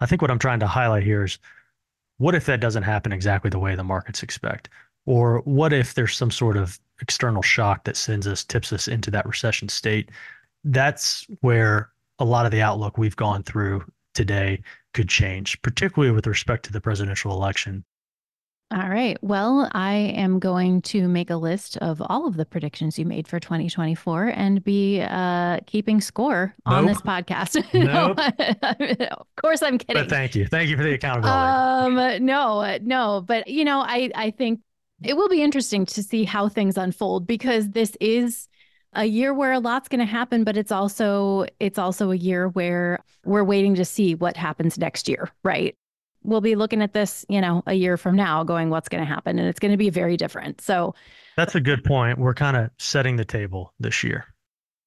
I 0.01 0.05
think 0.05 0.21
what 0.21 0.29
I'm 0.29 0.39
trying 0.39 0.59
to 0.59 0.67
highlight 0.67 1.03
here 1.03 1.23
is 1.23 1.39
what 2.17 2.35
if 2.35 2.45
that 2.45 2.59
doesn't 2.59 2.83
happen 2.83 3.13
exactly 3.13 3.49
the 3.49 3.59
way 3.59 3.75
the 3.75 3.83
markets 3.83 4.21
expect? 4.21 4.67
Or 5.05 5.39
what 5.45 5.71
if 5.71 5.93
there's 5.93 6.15
some 6.15 6.31
sort 6.31 6.57
of 6.57 6.77
external 7.01 7.41
shock 7.41 7.85
that 7.85 7.95
sends 7.95 8.27
us, 8.27 8.43
tips 8.43 8.73
us 8.73 8.89
into 8.89 9.09
that 9.11 9.25
recession 9.25 9.69
state? 9.69 10.09
That's 10.65 11.25
where 11.39 11.89
a 12.19 12.25
lot 12.25 12.45
of 12.45 12.51
the 12.51 12.61
outlook 12.61 12.97
we've 12.97 13.15
gone 13.15 13.43
through 13.43 13.85
today 14.19 14.61
could 14.93 15.07
change, 15.07 15.61
particularly 15.61 16.13
with 16.13 16.27
respect 16.27 16.65
to 16.65 16.73
the 16.73 16.81
presidential 16.81 17.31
election. 17.31 17.85
All 18.71 18.89
right. 18.89 19.17
Well, 19.21 19.69
I 19.71 19.93
am 19.93 20.39
going 20.39 20.81
to 20.83 21.07
make 21.07 21.29
a 21.29 21.37
list 21.37 21.77
of 21.77 22.03
all 22.05 22.27
of 22.27 22.35
the 22.35 22.45
predictions 22.45 22.99
you 22.99 23.05
made 23.05 23.29
for 23.29 23.39
2024 23.39 24.33
and 24.35 24.61
be 24.61 25.01
uh, 25.01 25.59
keeping 25.65 26.01
score 26.01 26.53
on 26.65 26.85
Nope. 26.85 26.93
this 26.93 27.01
podcast. 27.01 27.63
Nope. 27.73 28.19
of 29.11 29.27
course, 29.41 29.63
I'm 29.63 29.77
kidding. 29.77 30.03
But 30.03 30.09
thank 30.09 30.35
you. 30.35 30.45
Thank 30.45 30.69
you 30.69 30.75
for 30.75 30.83
the 30.83 30.93
accountability. 30.93 31.31
Um, 31.31 32.25
no, 32.25 32.77
no, 32.81 33.23
but 33.25 33.47
you 33.47 33.63
know, 33.63 33.79
I 33.79 34.11
I 34.13 34.31
think 34.31 34.59
it 35.01 35.15
will 35.15 35.29
be 35.29 35.41
interesting 35.41 35.85
to 35.85 36.03
see 36.03 36.25
how 36.25 36.49
things 36.49 36.77
unfold 36.77 37.25
because 37.25 37.69
this 37.69 37.95
is 38.01 38.49
a 38.93 39.05
year 39.05 39.33
where 39.33 39.53
a 39.53 39.59
lot's 39.59 39.87
going 39.87 39.99
to 39.99 40.05
happen, 40.05 40.43
but 40.43 40.57
it's 40.57 40.71
also 40.71 41.45
it's 41.59 41.77
also 41.77 42.11
a 42.11 42.15
year 42.15 42.49
where 42.49 42.99
we're 43.25 43.43
waiting 43.43 43.75
to 43.75 43.85
see 43.85 44.15
what 44.15 44.35
happens 44.37 44.77
next 44.77 45.07
year, 45.07 45.29
right? 45.43 45.75
We'll 46.23 46.41
be 46.41 46.55
looking 46.55 46.81
at 46.81 46.93
this, 46.93 47.25
you 47.29 47.39
know, 47.39 47.63
a 47.65 47.73
year 47.73 47.95
from 47.95 48.15
now, 48.15 48.43
going, 48.43 48.69
what's 48.69 48.89
going 48.89 49.01
to 49.01 49.07
happen, 49.07 49.39
and 49.39 49.47
it's 49.47 49.59
going 49.59 49.71
to 49.71 49.77
be 49.77 49.89
very 49.89 50.17
different. 50.17 50.59
So, 50.59 50.93
That's 51.37 51.55
a 51.55 51.61
good 51.61 51.83
point. 51.85 52.17
We're 52.19 52.33
kind 52.33 52.57
of 52.57 52.71
setting 52.77 53.15
the 53.15 53.23
table 53.23 53.73
this 53.79 54.03
year. 54.03 54.25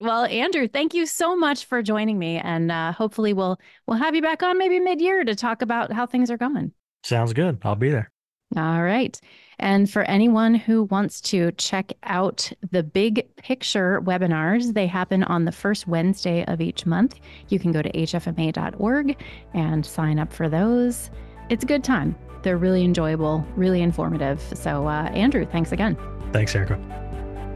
well, 0.01 0.25
Andrew, 0.27 0.69
thank 0.69 0.93
you 0.93 1.07
so 1.07 1.35
much 1.35 1.65
for 1.65 1.81
joining 1.83 2.19
me, 2.19 2.37
and 2.37 2.71
uh, 2.71 2.93
hopefully 2.93 3.33
we'll 3.33 3.59
we'll 3.87 3.97
have 3.97 4.15
you 4.15 4.21
back 4.21 4.43
on 4.43 4.59
maybe 4.59 4.79
mid 4.81 5.01
year 5.01 5.25
to 5.25 5.35
talk 5.35 5.62
about 5.62 5.93
how 5.93 6.05
things 6.07 6.31
are 6.31 6.37
going. 6.37 6.73
Sounds 7.05 7.33
good. 7.33 7.59
I'll 7.62 7.77
be 7.77 7.91
there. 7.91 8.11
All 8.57 8.83
right. 8.83 9.19
And 9.59 9.88
for 9.88 10.03
anyone 10.03 10.55
who 10.55 10.85
wants 10.85 11.21
to 11.23 11.53
check 11.53 11.93
out 12.03 12.51
the 12.71 12.83
big 12.83 13.35
picture 13.37 14.01
webinars, 14.01 14.75
they 14.75 14.87
happen 14.87 15.23
on 15.25 15.45
the 15.45 15.53
first 15.53 15.87
Wednesday 15.87 16.45
of 16.47 16.61
each 16.61 16.85
month. 16.85 17.21
You 17.49 17.59
can 17.59 17.71
go 17.71 17.81
to 17.81 17.91
hfma.org 17.93 19.17
and 19.55 19.87
sign 19.87 20.19
up 20.19 20.33
for 20.33 20.49
those. 20.49 21.11
It's 21.49 21.65
a 21.65 21.67
good 21.67 21.85
time. 21.85 22.17
They're 22.43 22.59
really 22.59 22.85
enjoyable, 22.85 23.47
really 23.55 23.83
informative. 23.83 24.41
So, 24.55 24.88
uh, 24.88 25.11
Andrew, 25.15 25.47
thanks 25.47 25.71
again. 25.71 25.97
Thanks, 26.33 26.55
Erica. 26.57 26.77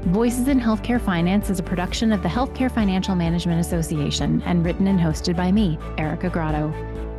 Voices 0.06 0.46
in 0.46 0.60
Healthcare 0.60 1.00
Finance 1.00 1.50
is 1.50 1.58
a 1.58 1.64
production 1.64 2.12
of 2.12 2.22
the 2.22 2.28
Healthcare 2.28 2.70
Financial 2.70 3.16
Management 3.16 3.60
Association 3.60 4.40
and 4.42 4.64
written 4.64 4.86
and 4.86 5.00
hosted 5.00 5.34
by 5.34 5.50
me, 5.50 5.76
Erica 5.98 6.30
Grotto. 6.30 6.72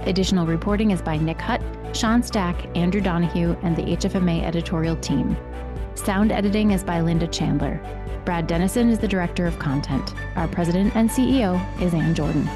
Additional 0.06 0.46
reporting 0.46 0.92
is 0.92 1.02
by 1.02 1.18
Nick 1.18 1.42
Hut, 1.42 1.62
Sean 1.94 2.22
Stack, 2.22 2.68
Andrew 2.76 3.02
Donahue, 3.02 3.56
and 3.64 3.76
the 3.76 3.84
HFMA 3.84 4.44
editorial 4.44 4.96
team. 4.98 5.36
Sound 5.96 6.32
editing 6.32 6.72
is 6.72 6.84
by 6.84 7.02
Linda 7.02 7.28
Chandler. 7.28 7.82
Brad 8.24 8.46
Dennison 8.46 8.90
is 8.90 9.00
the 9.00 9.08
director 9.08 9.48
of 9.48 9.58
content. 9.58 10.14
Our 10.36 10.48
president 10.48 10.96
and 10.96 11.10
CEO 11.10 11.60
is 11.82 11.94
Ann 11.94 12.14
Jordan. 12.14 12.48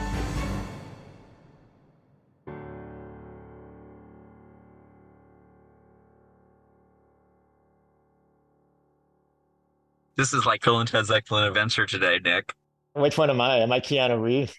This 10.17 10.33
is 10.33 10.45
like 10.45 10.61
Colin 10.61 10.85
Ted's 10.85 11.09
excellent 11.09 11.47
adventure 11.47 11.87
today, 11.87 12.19
Nick. 12.23 12.53
Which 12.93 13.17
one 13.17 13.31
am 13.31 13.41
I? 13.41 13.57
Am 13.57 13.71
I 13.71 13.79
Keanu 13.79 14.21
Reeves? 14.21 14.55